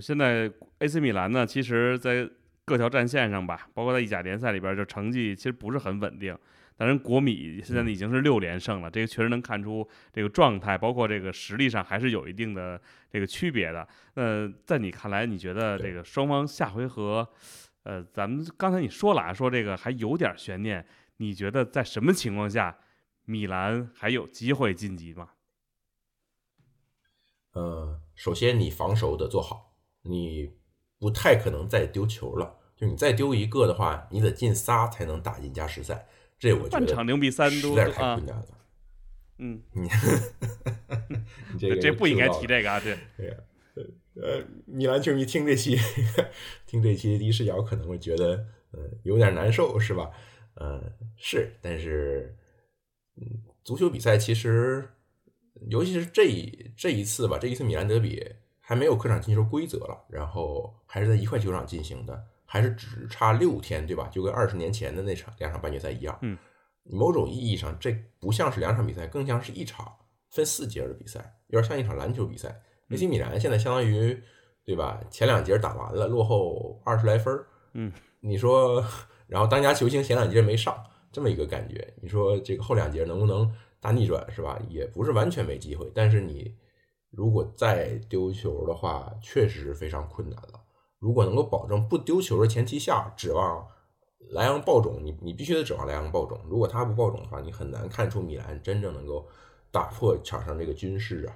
[0.00, 2.30] 现在 AC 米兰呢，其实，在
[2.66, 6.36] 各条战线上吧，包括在意甲联赛里边，就成绩其实不是很稳定。
[6.76, 13.86] 但是国米现在已经是六连胜了，这个确实能看出这个状态，包括这个实力上还是有一定的这个区别的。
[14.14, 17.26] 那在你看来，你觉得这个双方下回合，
[17.84, 20.84] 呃，咱们刚才你说了啊，说这个还有点悬念，
[21.18, 22.76] 你觉得在什么情况下
[23.24, 25.30] 米兰还有机会晋级吗？
[27.52, 30.52] 呃，首先你防守得做好，你
[30.98, 32.58] 不太可能再丢球了。
[32.76, 36.06] 就你再丢一个的话，你得进仨才能打进加时赛。
[36.38, 38.46] 这我觉得半场零比三实在是太困难了。
[39.38, 39.62] 嗯
[41.52, 43.34] 你这这不应该提这个啊，这对
[44.22, 45.78] 呃，米兰球迷听这期
[46.66, 50.10] 听这期第一视角可能会觉得，呃，有点难受，是吧？
[50.54, 50.82] 呃，
[51.16, 52.34] 是，但是，
[53.16, 54.88] 嗯，足球比赛其实，
[55.68, 58.22] 尤其是这一这一次吧，这一次米兰德比
[58.68, 64.08] 还没有客场进球规则了，然后还是在一块球场进行的，还是只差六天，对吧？
[64.10, 66.18] 就跟二十年前的那场两场半决赛一样。
[66.22, 66.36] 嗯，
[66.82, 69.94] 某种意义上，这不像是两场比赛，更像是一场
[70.30, 72.60] 分四节的比赛，有点像一场篮球比赛。
[72.88, 74.20] AC 米兰现在相当于，
[74.64, 75.00] 对吧？
[75.12, 77.32] 前两节打完了，落后二十来分
[77.74, 78.84] 嗯，你说，
[79.28, 80.76] 然后当家球星前两节没上，
[81.12, 81.94] 这么一个感觉。
[82.02, 83.48] 你说这个后两节能不能
[83.80, 84.60] 大逆转，是吧？
[84.68, 85.88] 也不是完全没机会。
[85.94, 86.52] 但是你
[87.16, 90.60] 如果再丢球的话，确实是非常困难了。
[90.98, 93.66] 如果能够保证不丢球的前提下，指望
[94.30, 96.38] 莱昂爆种，你你必须得指望莱昂爆种。
[96.46, 99.26] 如果他不爆种的话，你很难看出米兰真正能够
[99.70, 101.34] 打破场上这个军事啊。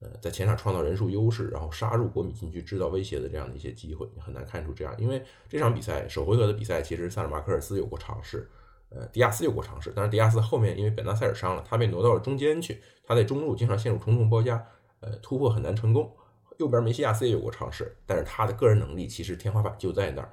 [0.00, 4.92] 呃，在前场创造人数优势，然后杀入国米禁区，制造威胁的这样的一些机会，你很难看出这样。
[4.98, 8.50] 因为这场比赛首回合的比赛，其实萨尔马克尔斯有过尝试，
[8.88, 14.66] 呃，迪亚斯有过尝试，但是迪亚斯后面因为本纳塞尔伤了，他被挪到了中间去，他在中路经常陷入重重包夹，
[15.02, 16.10] 呃，突破很难成功。
[16.58, 20.32] 右边梅西亚斯也有过尝试，但是他的个人能力其实天花板就在那儿。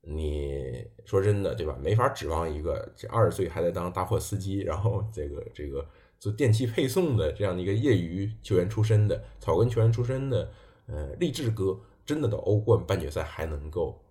[0.00, 1.78] 你说真的，对吧？
[1.80, 5.86] 没法指望一个这二十岁还在当大货司机，然后这个这个。
[6.20, 10.50] 做电器配送的这样的一个业余球员出身的草根球员出身的，
[10.86, 14.04] 呃，励志哥，真的到欧冠半决赛还能够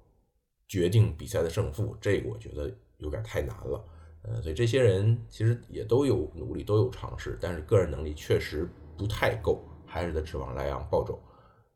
[0.69, 3.83] 决定比赛的胜负，这个我觉得有点太难了。
[4.21, 9.67] 呃，所以这些人其实也都有努力，都有尝试，但是个人能力确实不太够，
[9.97, 11.21] 还是得指望莱昂爆走。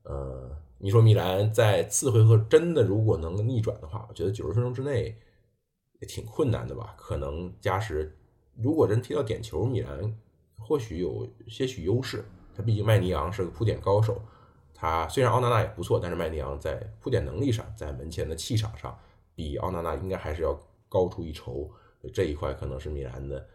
[0.04, 5.18] 呃，你说米兰在次回合真的如果能逆转的话，我觉得九十分钟之内
[6.00, 6.96] 也挺困难的吧？
[6.98, 8.18] 可能加时。
[8.56, 10.14] 如果真踢到点球，米兰
[10.58, 12.24] 或许有些许优势。
[12.54, 14.22] 他毕竟麦尼昂是个扑点高手，
[14.74, 18.98] 他虽然奥纳纳也不错，但是麦尼昂在扑点能力上，在门前的气场上，
[19.34, 20.54] 比奥纳纳应该还是要
[20.90, 21.72] 高出一筹。
[22.14, 23.48] 这一块可能是米兰的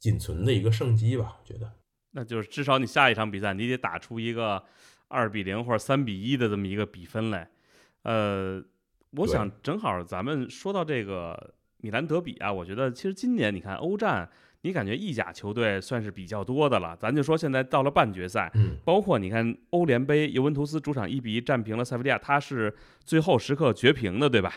[0.00, 1.72] 仅存的一个胜机吧，我觉得。
[2.12, 4.62] 那就是至少你下一场比赛，你得打出一个
[5.08, 7.50] 二比零或者三比一的这么一个比分来。
[8.04, 8.62] 呃，
[9.12, 11.54] 我想正好咱们说到这个。
[11.84, 16.96] 米兰德比啊，我觉得其实今年你看欧战，你感觉意甲球队算是比较多的了。
[16.96, 24.54] 咱就说现在到了半决赛，嗯，包括你看欧联杯，尤文图斯主场一比一战平了塞维利亚，他是最后时刻绝平的，对吧？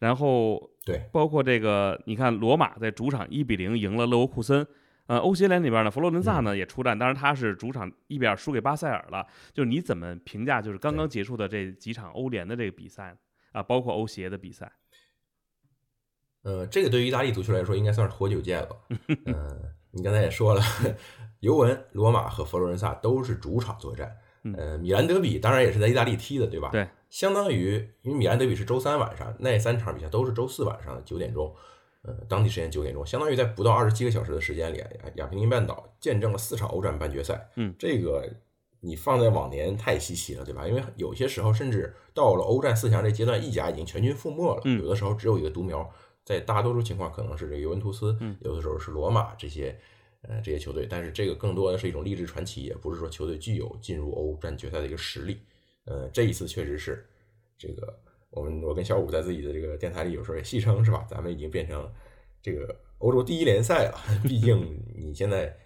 [0.00, 4.66] 然后对，包括这个你看罗马在主场一比零赢了勒沃库森，
[5.08, 9.26] 呃，欧协联里边呢，佛罗伦萨呢也出战，当然他是主场一比二输给巴塞尔了。
[9.54, 13.16] 就是你怎么评价就是刚刚结束的这几场欧联的这个比赛
[13.52, 14.70] 啊，包括欧协的比赛？
[16.42, 18.68] 呃，这个对于意大利足球来说，应该算是活久见了。
[19.26, 20.62] 嗯，你刚才也说了，
[21.40, 24.14] 尤文、罗马和佛罗伦萨都是主场作战。
[24.56, 26.68] 呃，米兰德比当然也是在意大利踢的，对吧？
[26.70, 31.54] 对，相当于因为米兰德比是周三晚上，那三场比赛都是周四晚上九点钟，
[32.08, 34.82] 呃，当地时间九点钟，相当于在不到二十七个小时的时间里，
[35.16, 37.50] 亚平宁半岛见证了四场欧战半决赛。
[37.56, 38.26] 嗯，这个
[38.80, 40.66] 你放在往年太稀奇了，对吧？
[40.66, 45.86] 因为有些时候甚至到了欧战四强这阶段，意甲已经全军覆没了，有的时候只有一个独苗。
[46.24, 49.78] 在大多数情况可能是这个尤文图斯，有的时候是罗马这些，
[50.20, 55.40] 呃，这些球队，但是这个更多的是一种励志传奇，也不是说球队具有进入欧战决赛的一个实力。
[55.86, 57.06] 呃，这一次确实是
[57.56, 57.98] 这个，
[58.30, 61.06] 我们我跟小五在自己的这个电台里有时候也戏称是吧？
[61.08, 61.90] 咱们已经变成
[62.42, 63.98] 这个欧洲第一联赛了。
[64.24, 65.56] 毕竟你现在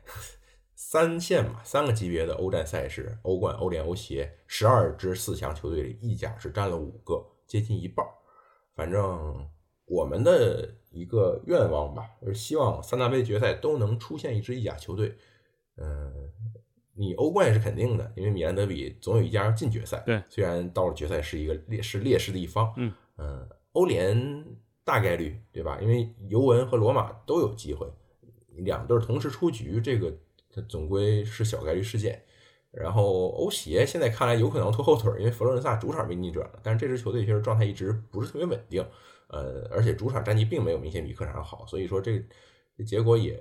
[0.74, 8.06] 三线嘛，三个级别的欧战赛事，欧冠、欧联、欧协，十二支四强球队里，意甲是占了五个，接近一半。
[8.74, 9.48] 反正。
[9.84, 15.14] 我们的一个愿望吧，就是希望三大杯决赛都能出现一支意甲球队。
[15.76, 16.32] 嗯，
[16.94, 20.02] 你欧冠也是肯定的，因为米兰德比总有一家要进决赛。
[20.04, 22.72] 对，虽然到了决赛是一个劣势劣势的一方。
[22.76, 24.44] 嗯嗯，欧联
[24.84, 25.78] 大概率对吧？
[25.80, 27.86] 因为尤文和罗马都有机会，
[28.56, 30.12] 两队同时出局，这个
[30.50, 32.22] 它总归是小概率事件。
[32.70, 38.82] 然后欧协现在看来有可能拖后腿，因为佛罗伦萨主场被逆转了，但是这支球队其实状态一直不是特别稳定。
[39.28, 42.22] 呃，而且主场战绩并没有明显比客场好，所以说这
[42.76, 43.38] 这结果也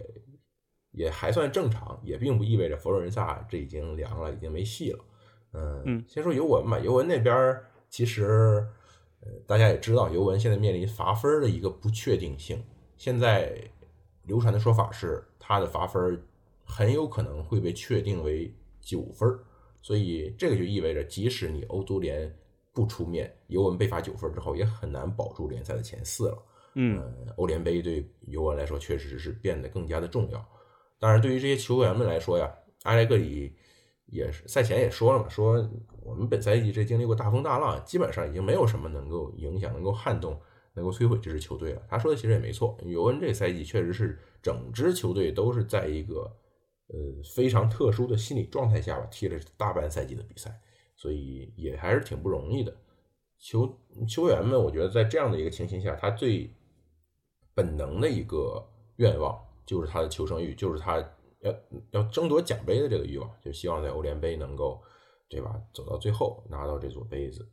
[0.92, 5.00] 也还算正常，也并不意味着佛罗伦萨这已经凉了，已经没戏了。
[5.54, 8.66] 嗯，先说尤文吧，尤文那边其实
[9.22, 12.64] 呃大家也知道，尤文现在面临罚分的一个不确定性。
[12.98, 13.54] 现在
[14.24, 16.22] 流传的说法是，他的罚分
[16.64, 19.38] 很有可能会被确定为九分，
[19.82, 22.34] 所以这个就意味着，即使你欧足联。
[22.74, 26.44] 不出面，尤文被罚九分之后，也很难保住联赛的前四了。
[26.76, 30.40] 嗯，欧联杯对尤文来说确实是变得更加的重要。
[31.02, 33.56] 当然，对于这些球员们来说呀，阿莱格里
[34.06, 35.68] 也是赛前也说了嘛，说
[36.04, 40.40] 我们本赛季这经历过大风大浪，基本上已经没有什么能够影响、能够撼动、
[40.76, 41.82] 能够摧毁这支球队了。
[41.90, 46.32] 他说的其实也没错，尤文这赛季确实是整支球队都是在一个
[46.90, 46.96] 呃
[47.34, 50.62] 非常特殊的心理状态下吧，踢了大半赛季的比赛，
[50.96, 52.72] 所以也还是挺不容易的。
[53.40, 53.76] 球
[54.08, 56.54] 球员们，我觉得在这样的一个情形下，他最
[57.56, 58.64] 本能的一个
[58.98, 59.36] 愿望
[59.72, 61.02] 就是他的求生欲，就是他。
[61.44, 61.52] 要
[61.90, 64.80] 要争夺奖杯的这个欲望，就希望在欧联杯能够，
[65.28, 65.60] 对吧？
[65.74, 67.44] 走到最后拿到这座杯子。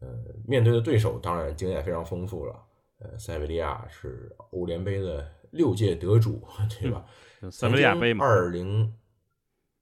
[0.00, 0.08] 呃，
[0.48, 2.54] 面对的对手当然经验非常丰富了。
[2.98, 6.42] 呃，塞维利亚是欧联杯的六届得主，
[6.80, 7.04] 对吧？
[7.50, 8.24] 塞维利亚杯嘛。
[8.24, 8.90] 二零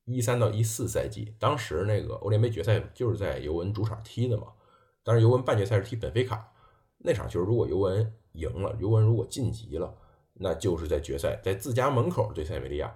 [0.04, 4.48] 一三到一四赛季，当时那个欧联杯决赛就是在尤文主场踢的嘛。
[5.04, 6.52] 当时尤文半决赛是踢本菲卡，
[6.98, 9.96] 那场球如果尤文赢了，尤文如果晋级了，
[10.34, 12.94] 那就是在决赛在自家门口对塞维利亚。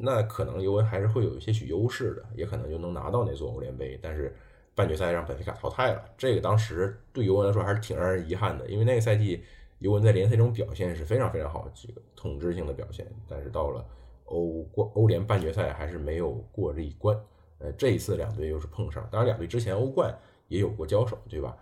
[0.00, 3.98] 那可能尤文还是会有一些许优势的，也可能就能拿到那座欧联杯。
[4.00, 4.32] 但是
[4.74, 9.42] 半决赛让本菲卡淘汰了，这个当时对尤文来说还是挺让人遗憾的，因为那个赛季
[9.80, 13.06] 尤文在联赛中表现是非常非常好的，这个统治性的表现。
[13.28, 13.84] 但是到了
[14.26, 17.18] 欧冠欧联半决赛还是没有过这一关。
[17.58, 20.16] 呃，这一次两队又是碰上，当然两队之前欧冠
[20.46, 21.56] 也有过交手，对吧？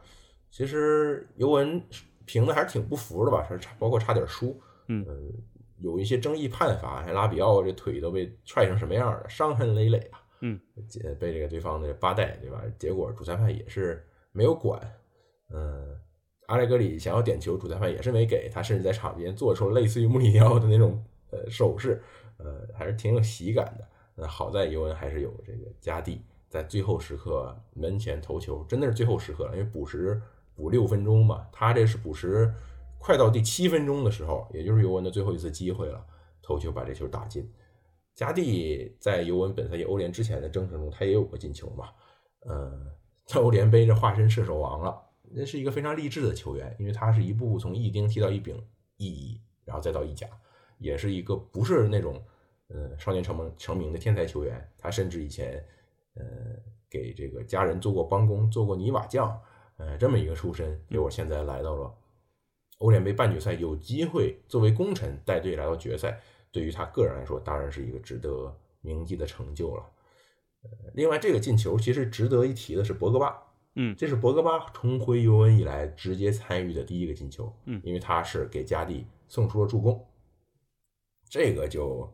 [0.51, 1.83] 其实尤文
[2.27, 5.07] 平的还是挺不服的吧，差包括差点输，嗯。
[5.79, 10.19] 有一些争议判罚，拉比奥这腿都被踹成什么样了，伤痕累累啊。
[10.41, 10.59] 嗯，
[11.21, 12.63] 被这个对方的八代，对吧？
[12.79, 14.81] 结果主裁判也是没有管。
[15.51, 15.95] 嗯，
[16.47, 22.03] 阿莱格里想要点球，主裁判也是没给他，甚至在场边做出了类似于穆里尼奥的那种呃手势，
[22.39, 23.87] 呃，还是挺有喜感的。
[24.15, 30.23] 那好在尤文还是有这个加蒂在最后时刻门前头球，真的是最后时刻了，因为补时
[30.55, 32.51] 补六分钟嘛，他这是补时。
[33.07, 36.05] 快到第七分钟的时候，也就是尤文的最后一次机会了，
[36.43, 37.49] 头球把这球打进。
[38.17, 41.91] 加蒂在尤文本赛季欧联之前的征程中，他也有过进球嘛？
[42.49, 42.91] 嗯，
[43.25, 48.61] 在欧联杯这化身射手王了，那是一个非常励志的球员，因为他是一步步从一丁踢到一丙、
[48.97, 50.27] 一乙，然后再到一甲，
[50.79, 52.21] 也是一个不是那种
[52.71, 54.69] 嗯少年成名成名的天才球员。
[54.77, 55.65] 他甚至以前
[56.15, 56.25] 呃
[56.91, 59.41] 给这个家人做过帮工，做过泥瓦匠，
[59.77, 61.95] 呃这么一个出身，结果现在来到了。
[62.79, 66.21] 欧联杯半决赛有机会作为功臣带队来到决赛，
[66.53, 69.83] 对于他个人来说，当然是一个值得铭记的成就了。
[70.63, 73.43] 呃，另外这个进球其实值得一提的是博格巴，
[73.77, 80.07] 嗯，这是博格巴重回尤文以来直接参与的第一个进球，嗯，因为他是给加蒂送出了助攻，
[81.31, 82.13] 这个就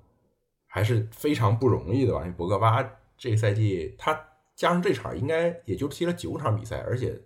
[0.66, 2.20] 还是非常不容易的吧？
[2.20, 2.88] 因为博格巴
[3.18, 4.12] 这个赛季他
[4.54, 7.20] 加上这场应该也就踢了九场比赛，而且。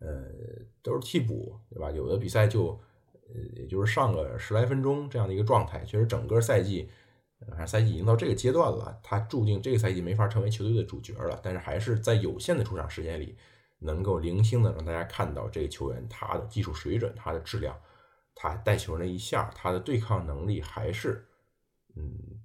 [0.00, 0.24] 呃，
[0.82, 1.90] 都是替补，对吧？
[1.90, 2.78] 有的比赛就，
[3.12, 5.84] 呃，也就是上个十来分钟这样的一个状态。
[5.84, 6.88] 确实，整个赛季，
[7.40, 11.38] 呃，赛季已经到这个阶段了，他注定这个赛季没法成为球队的主角了。
[11.42, 13.36] 但是，还是在有限的出场时间里，
[13.80, 17.76] 能够零星的让大家看到这个球员他的技术水准、他的质量，
[18.34, 21.26] 他带球那一下，他的对抗能力还是，
[21.96, 22.40] 嗯，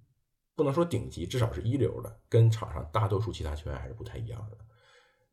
[0.56, 4.58] 不能说顶级，至少是一流的，跟场上大多数其他球员还是不太一样的。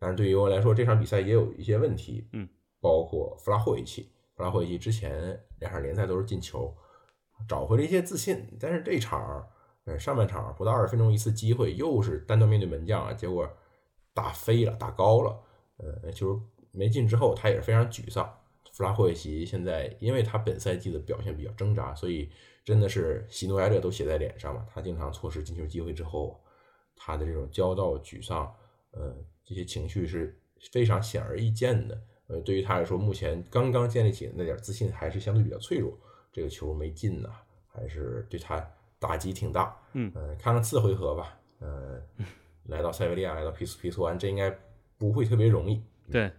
[0.01, 2.49] 但是对于我来说，这场比赛也有一些问题，嗯，
[2.81, 6.75] 包括弗拉霍维奇，弗拉霍维奇之前两场联赛都是进球，
[7.47, 8.45] 找回了一些自信。
[8.59, 9.47] 但是这场，
[9.85, 13.49] 呃，上半场不到二十分钟一次机会，又是单刀面对门将啊，结果
[14.15, 15.39] 打飞了，打高了，
[15.77, 16.41] 呃，就是
[16.73, 18.35] 没进之后，他也是非常沮丧。
[18.73, 22.31] 弗拉霍维奇现在，因为他本赛季的表现比较挣扎，所以
[22.65, 24.65] 真的是喜怒哀乐都写在脸上嘛。
[24.73, 26.41] 他经常错失进球机会之后，
[26.97, 28.51] 他的这种焦躁、沮丧，
[28.93, 29.17] 呃。
[29.43, 30.39] 这些情绪是
[30.71, 32.01] 非常显而易见的。
[32.29, 35.99] 呃，对于他来说，目前刚刚建立起的那点自信还是相对比较脆弱。
[36.31, 37.29] 这个球没进呢，
[37.67, 38.65] 还是对他
[39.01, 39.77] 打击挺大。
[39.95, 41.37] 嗯，看看次回合吧。
[41.59, 42.01] 呃，
[42.71, 44.57] 来到塞维利亚，来到皮斯皮索安，这应该
[44.97, 45.83] 不会特别容易。
[46.09, 46.31] 对，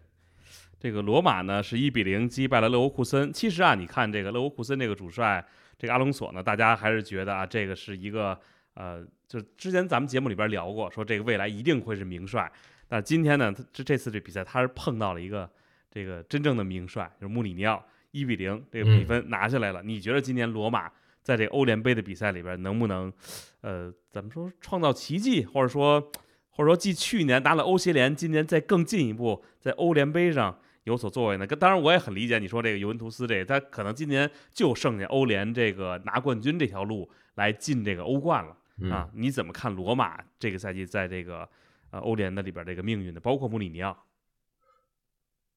[0.80, 3.34] 这个罗马呢是一比零击败了勒沃库森。
[3.34, 5.46] 其实啊，你看这个勒沃库森这个主帅
[5.78, 8.40] 这个阿隆索呢，大家还是觉得啊，这个是一个
[8.76, 12.52] 呃，就之前咱们节目里边聊过，说这个未来一定会是名帅。
[12.90, 15.50] 但今天呢，他这这次这比赛他是碰到了一个
[15.90, 17.82] 这个真正的名帅，就是穆里尼奥，
[18.12, 19.82] 一比零这个比分拿下来了。
[19.82, 20.92] 你觉得今年罗马
[21.24, 23.14] 在这欧联杯的比赛里边能不能，
[23.62, 26.02] 呃，怎么说创造奇迹，或者说
[26.50, 31.48] 或者说继去年拿了欧协联，今年再更进一步在欧联杯上有所作为呢？
[31.48, 38.58] 跟当然我也很理解你说这个尤文图斯这个，他可能今年就剩下欧联这个拿冠军这条路来进这个欧冠了
[38.90, 39.10] 啊？
[39.14, 41.50] 你怎么看罗马这个赛季在这个？
[41.94, 44.06] 呃，欧联的里边这个命运的，包括穆里尼奥，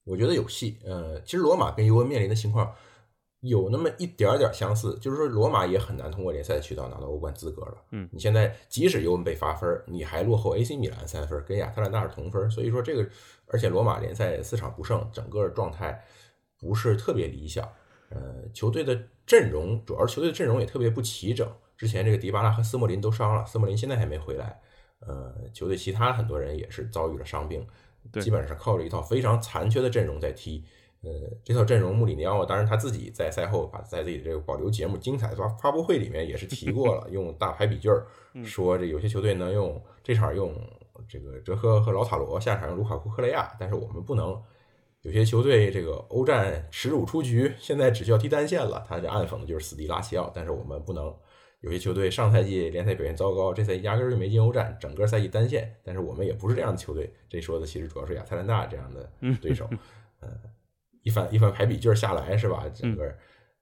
[0.03, 0.81] 我觉得有戏。
[0.85, 2.75] 呃，其实罗马跟尤文面临的情况
[3.39, 7.77] 有那么一点点相似，就是说罗马也很难通过联赛的渠道拿到欧冠资格了。
[7.93, 13.09] 嗯，你现在即使尤文被罚分，你还落后 AC 米兰三分，跟亚特兰大是同分，所以说这个，
[13.47, 16.05] 而且罗马联赛四场不胜，整个状态
[16.59, 17.65] 不是特别理想。
[18.09, 21.49] 呃，球队的阵容，主要是球队的阵容也特别不齐整。
[21.77, 24.61] 之前这个迪巴拉和斯莫林都伤了，斯莫林现在还没回来。
[25.01, 27.67] 呃，球队其他很多人也是遭遇了伤病，
[28.23, 30.65] 基本上靠着一套非常残缺的阵容在踢。
[31.03, 31.11] 呃，
[31.45, 38.07] 这套阵容，穆里尼奥当然他自己在赛后把在自己的这个保留节目精彩发发布会里面也是提过了， 用大排比句儿
[38.43, 40.55] 说这有些球队能用这场用
[41.07, 44.41] 这个哲科和老塔罗，下场用卢卡库、克雷亚，但是我们不能。
[45.03, 48.83] 有些球队这个欧战耻辱出局，现在只需要踢单线了。
[48.89, 51.15] 他这暗讽的就是死敌拉齐奥，但是我们不能。
[51.65, 55.75] 有些球队上赛季联赛表现糟糕，这赛季压根儿就没进欧战，整个赛季单线。
[55.83, 57.11] 但是我们也不是这样的球队。
[57.27, 59.11] 这说的其实主要是亚特兰大这样的
[59.41, 59.67] 对手。
[60.21, 60.29] 呃，
[61.03, 62.69] 一番一番排比句下来是吧？
[62.75, 63.15] 整个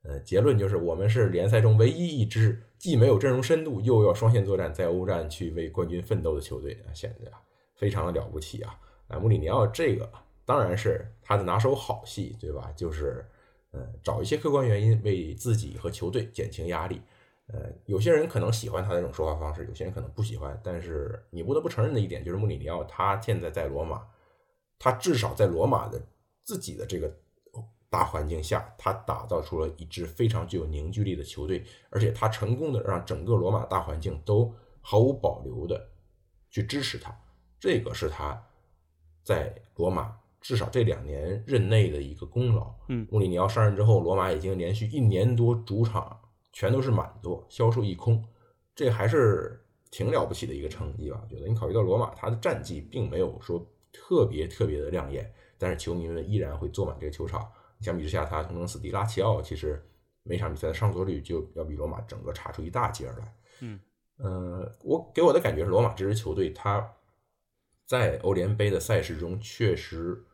[0.03, 7.31] 呃结论就是我们是联赛中唯一一支既没有阵容深度，又要双线作战，在欧战去为冠军奋斗的球队啊，显得
[7.77, 8.77] 非常的了不起啊！
[9.07, 10.11] 啊，穆里尼奥这个。
[10.45, 12.73] 当然是他的拿手好戏，对吧？
[12.75, 13.25] 就是，
[13.71, 17.01] 呃，找一些客观原因为自己和球队减轻压力。
[17.53, 20.59] 呃，有些人可能喜欢他那种说话方式，有些人可能不喜欢。
[20.65, 24.03] 但是你不得不承认的一点就是，穆里尼奥他现在在罗马，
[24.79, 26.01] 他至少在罗马的
[26.43, 27.15] 自己的这个
[27.91, 35.89] 大环境下，他打造出了一支非常具有凝聚力的球队，而且他成功的让整个罗马大环境都毫无保留的
[36.51, 37.15] 去支持他。
[37.61, 38.43] 这个是他
[39.23, 40.17] 在罗马。
[40.45, 42.75] 至少这两年任内的一个功劳。
[42.89, 46.19] 嗯，穆里尼奥上任之后，罗马已经连续一年多主场
[46.53, 48.23] 全都是满座，销售一空，
[48.75, 51.21] 这还是挺了不起的一个成绩吧？
[51.23, 57.51] 我觉得，你考虑到罗马他的战绩并没有说特别特别的亮眼，但是球迷们依然会坐满这个球场。
[57.81, 59.83] 相比之下，他同城死敌拉齐奥，其实
[60.23, 63.35] 每场比赛的上座率就要比罗马整个差出一大截来。
[63.61, 63.81] 嗯，
[64.19, 66.95] 呃，我给我的感觉是，罗马这支球队他
[67.87, 70.25] 在欧联杯的赛事中确实。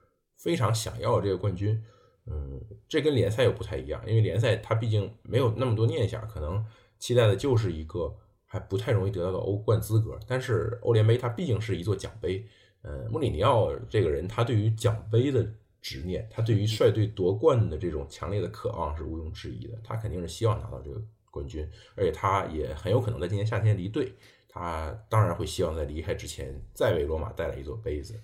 [0.40, 1.82] 非常想要这个冠军，
[2.30, 6.62] 嗯，这跟联赛又不太一样，因为联赛它毕竟没有那么多念想，可能
[6.98, 8.14] 期待的就是一个
[8.44, 10.18] 还不太容易得到的欧冠资格。
[10.26, 12.44] 但是欧联杯它毕竟是一座奖杯，
[12.82, 15.46] 呃，穆里尼奥这个人他对于奖杯的
[15.80, 21.00] 执念，他对于率队夺冠的这种强烈的渴望是毋庸置疑的，他肯定是希望拿到这个
[21.30, 24.12] 冠军，而且他也很有可能在今年夏天离队，
[24.48, 28.20] 他当然会希望在离开之前再为罗马带来一座杯子。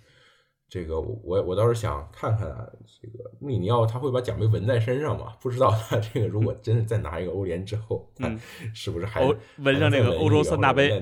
[0.68, 2.66] 这个我我倒是想看看啊，
[3.00, 5.36] 这个穆里尼奥他会把奖杯纹在身上吗？
[5.40, 8.34] 不知道他这个如果 真的再拿一个欧联之后， 他
[8.74, 9.24] 是不是还
[9.58, 11.00] 纹上这个欧洲三大杯？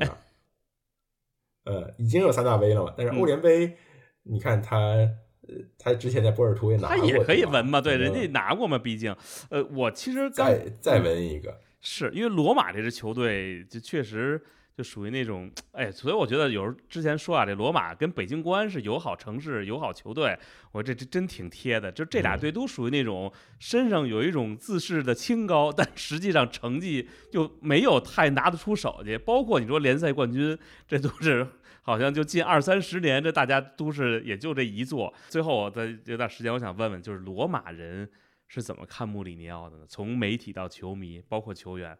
[1.64, 2.92] 呃，已经有三大杯了嘛？
[2.96, 3.76] 但是欧联杯，
[4.24, 7.80] 你看他，呃，他之前在波尔图也拿过，他也可以纹嘛？
[7.80, 8.76] 对，人家拿过嘛？
[8.78, 9.16] 毕竟，
[9.48, 14.42] 呃，我其实再再纹一个，是因为罗马这支球队就确实。
[14.74, 20.38] 就属于那种，哎，所以我觉得有时候之前说啊，这罗马跟北京国安是友好城市、友好球队，
[20.72, 21.92] 我这这真挺贴的。
[21.92, 29.18] 就这俩队都属于那种身上有一种自视的清高，但实际上成绩就没有太拿得出手去。
[29.18, 30.58] 包括你说联赛冠军，
[30.88, 31.46] 这都是
[31.82, 35.12] 好像就近二三十年，这大家都是也就这一座。
[35.28, 38.10] 最后我再有点时间，我想问问，就是罗马人
[38.48, 39.84] 是怎么看穆里尼奥的呢？
[39.86, 41.98] 从媒体到球迷，包括球员。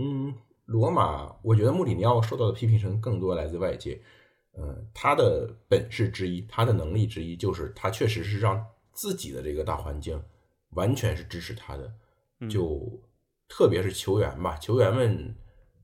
[0.00, 0.32] 嗯，
[0.66, 4.00] 罗马，我觉得穆里尼奥受到的批评声更多来自外界。
[4.56, 10.20] 嗯，他的本事之一，他的能力之一，就是他确实是让自己的这个大环境
[10.70, 11.92] 完全是支持他的。
[12.48, 12.80] 就
[13.48, 15.34] 特别是球员吧，球员们，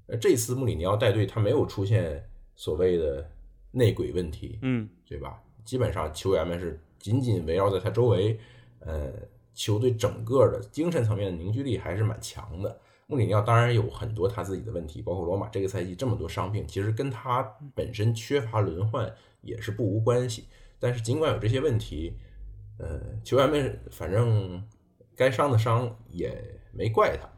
[0.06, 2.24] 呃，这次穆里尼奥带队，他没有出现
[2.54, 3.28] 所谓的
[3.72, 5.42] 内鬼问题，嗯，对吧？
[5.64, 8.38] 基本上球员们是紧紧围绕在他周围，
[8.78, 9.12] 呃，
[9.52, 12.80] 球队整个的精神层面的凝聚力还是蛮强的。
[13.06, 17.42] 穆里尼奥当然有很多他自己的问题，包括罗马这个赛季这么多伤病，其实跟他
[17.74, 20.46] 本身缺乏轮换也是不无关系。
[20.80, 22.14] 但是尽管有这些问题，
[22.78, 24.66] 呃，球员们反正
[25.14, 27.28] 该伤的伤也没怪他，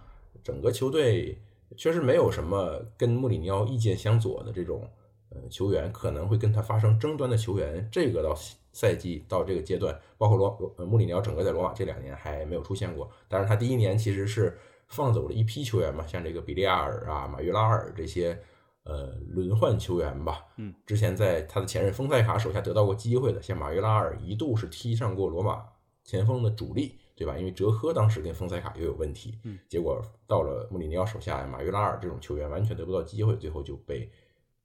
[0.42, 1.36] 整个球队
[1.76, 4.88] 确实没有什么跟穆里尼奥意见相左的这种
[5.30, 8.32] 呃球员，可能会跟他发生争端的球员，这个到
[8.72, 13.10] 赛季到这个阶段，包括罗呃穆里尼奥整个在罗马这两年还没有出现过。
[13.26, 14.56] 但是他第一年其实是。
[14.88, 18.40] 放走了一批球员嘛，像这个比利亚尔啊、马约拉尔这些，
[18.84, 20.44] 呃，轮换球员吧。
[20.56, 25.64] 嗯，之前在他的前任丰塞卡手下得到过机会的，像马约拉尔一度是踢上过罗马
[26.04, 27.36] 前锋的主力，对吧？
[27.36, 34.10] 因为哲科当时跟丰塞卡又有问题，嗯，结果到了穆里尼奥手下，马约拉尔这种球员完全得不到机会，最后就被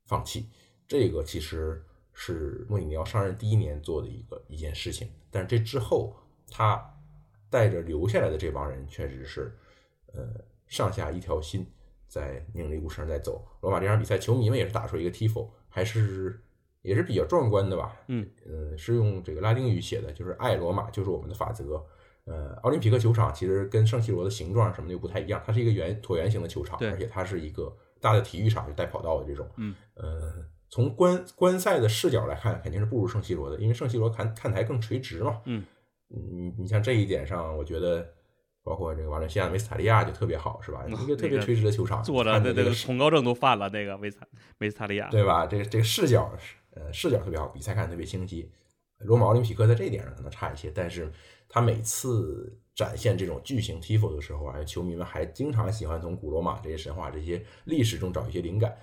[0.06, 0.48] 放弃。
[0.88, 1.84] 这个其实
[2.14, 6.16] 是穆里尼奥上任第一年做的一个一件事情，但是这之后
[6.50, 6.88] 他。
[7.52, 9.54] 带着留下来的这帮人确实是，
[10.14, 10.28] 呃，
[10.68, 11.66] 上下一条心，
[12.08, 13.46] 在拧着一股绳在走。
[13.62, 16.42] 罗马这场比赛，球迷们也是打出一个 tifo，还是
[16.82, 17.96] 也是比较壮观的吧？
[18.08, 21.84] 嗯，呃，是用这个拉丁语写的，就是爱罗马就是我们的法则。
[22.26, 29.50] 呃，奥林匹克球场其实跟圣西罗的形状什么的又不太一样，它是一个圆椭圆形的球场，而且它是一个大的体育场，就带跑道的这种。
[29.58, 35.42] 嗯，呃，从观观赛的视角来看，肯定是不如圣西罗的，因为圣西罗看看台更垂直嘛。
[35.46, 35.66] 嗯，
[36.10, 38.08] 你你像这一点上，我觉得
[38.64, 40.86] 包括这个瓦伦西亚梅斯塔利亚就特别好，是吧？
[40.88, 44.20] 一个特别垂直的球场，坐着那那个恐高症都犯了，那个梅斯
[44.58, 45.48] 梅斯塔利亚，对吧？
[45.48, 46.32] 这个这个视角
[46.76, 48.50] 呃视角特别好，比赛看特别清晰。
[49.00, 51.12] 罗马奥林匹克在这一点上可能差一些，但是
[51.50, 58.78] 他每次展现这种巨型 tifo 的时候啊，球迷们还经常喜欢从古罗马这些神话、这些历史中找一些灵感，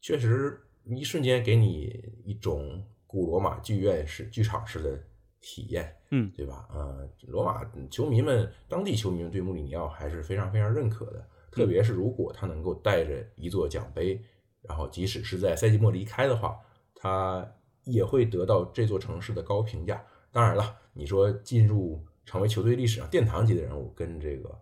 [0.00, 5.00] 确实一瞬间给你一种古罗马剧院式、剧场式的
[5.42, 6.66] 体验，嗯，对吧？
[6.72, 14.18] 呃，罗马球迷们、当地球迷们对穆里尼奥还是非常非常认可的，特别是如果他能够带着一座奖杯，
[14.62, 16.58] 然后即使是在赛季末离开的话，
[16.94, 17.46] 他。
[17.84, 20.00] 也会得到这座城市的高评价。
[20.30, 24.56] 当然了，你说进入成为球队历史上殿堂级的人物，跟这个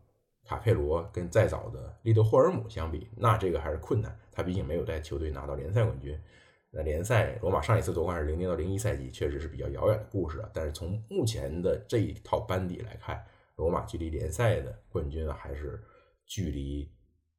[0.47, 4.19] 卡佩罗、跟再早的利德霍尔姆相比，那这个还是困难。
[4.33, 6.19] 他毕竟没有带球队拿到联赛冠军。
[6.73, 10.41] 那联赛，罗马上一次夺冠是零零到零一赛季，确实是比较遥远的故事。
[10.55, 13.25] 但是从目前的这一套班底来看，
[13.57, 15.83] 罗马距离联赛的冠军还是
[16.27, 16.89] 距离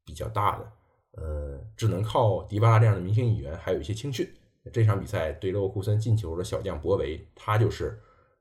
[0.04, 0.72] 比较大的。
[1.14, 4.30] 呃，只能靠迪巴拉这样的明星演员，还有一些青训。
[4.72, 8.00] 这场比赛对勒沃库森进球的小将博维，他就是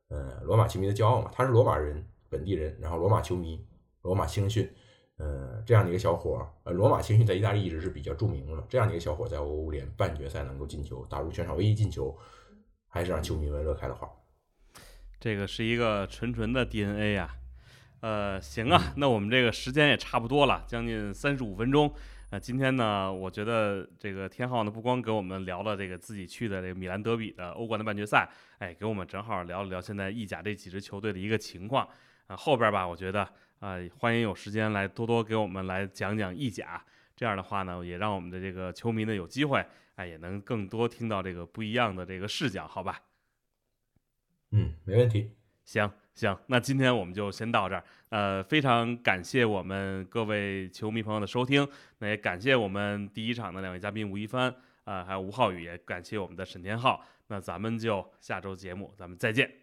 [0.09, 1.31] 呃罗马球迷的骄傲嘛。
[1.33, 3.65] 他是罗马人，本地人，然后罗马球迷，
[4.03, 4.71] 罗马青训，
[5.21, 6.49] 呃这样的一个小伙儿。
[6.65, 8.65] 呃，罗马青训在意大利一直是比较著名的。
[8.69, 12.17] 这样的一个小伙在欧联半决赛能够进球，打入全场唯一进球，
[12.89, 14.11] 还是让球迷们乐开了花。
[15.21, 17.37] 这个是一个纯纯的 DNA 呀。
[18.01, 21.93] 呃，行啊，那我们这个时间也差不多了，将近三十五分钟。
[22.33, 28.27] 那今天呢，我觉得这个天浩呢，不光给我们聊了这个自己去的这个米兰德比的欧冠的半决赛，
[28.59, 31.87] 哎，给我们正好聊了聊现在意甲这几支球队的一个情况。
[32.27, 33.29] 啊，后边吧，我觉得
[33.61, 36.85] 啊，欢迎有时间来多多给我们来讲讲意甲。
[37.15, 39.65] 这样的话呢，也让我们的这个球迷呢有机会，
[39.95, 43.01] 哎，也能更多听到这个不一样的这个视角，好吧？
[44.51, 45.31] 嗯，没问题。
[45.65, 45.89] 行。
[46.13, 47.85] 行，那今天我们就先到这儿。
[48.09, 51.67] 呃，非常感谢我们各位球迷朋友的收听，
[51.99, 54.55] 那也感谢我们第一场的两位嘉宾吴一帆
[54.85, 57.03] 啊，还有吴浩宇，也感谢我们的沈天浩。
[57.29, 59.60] 那咱们就下周节目，咱们再见。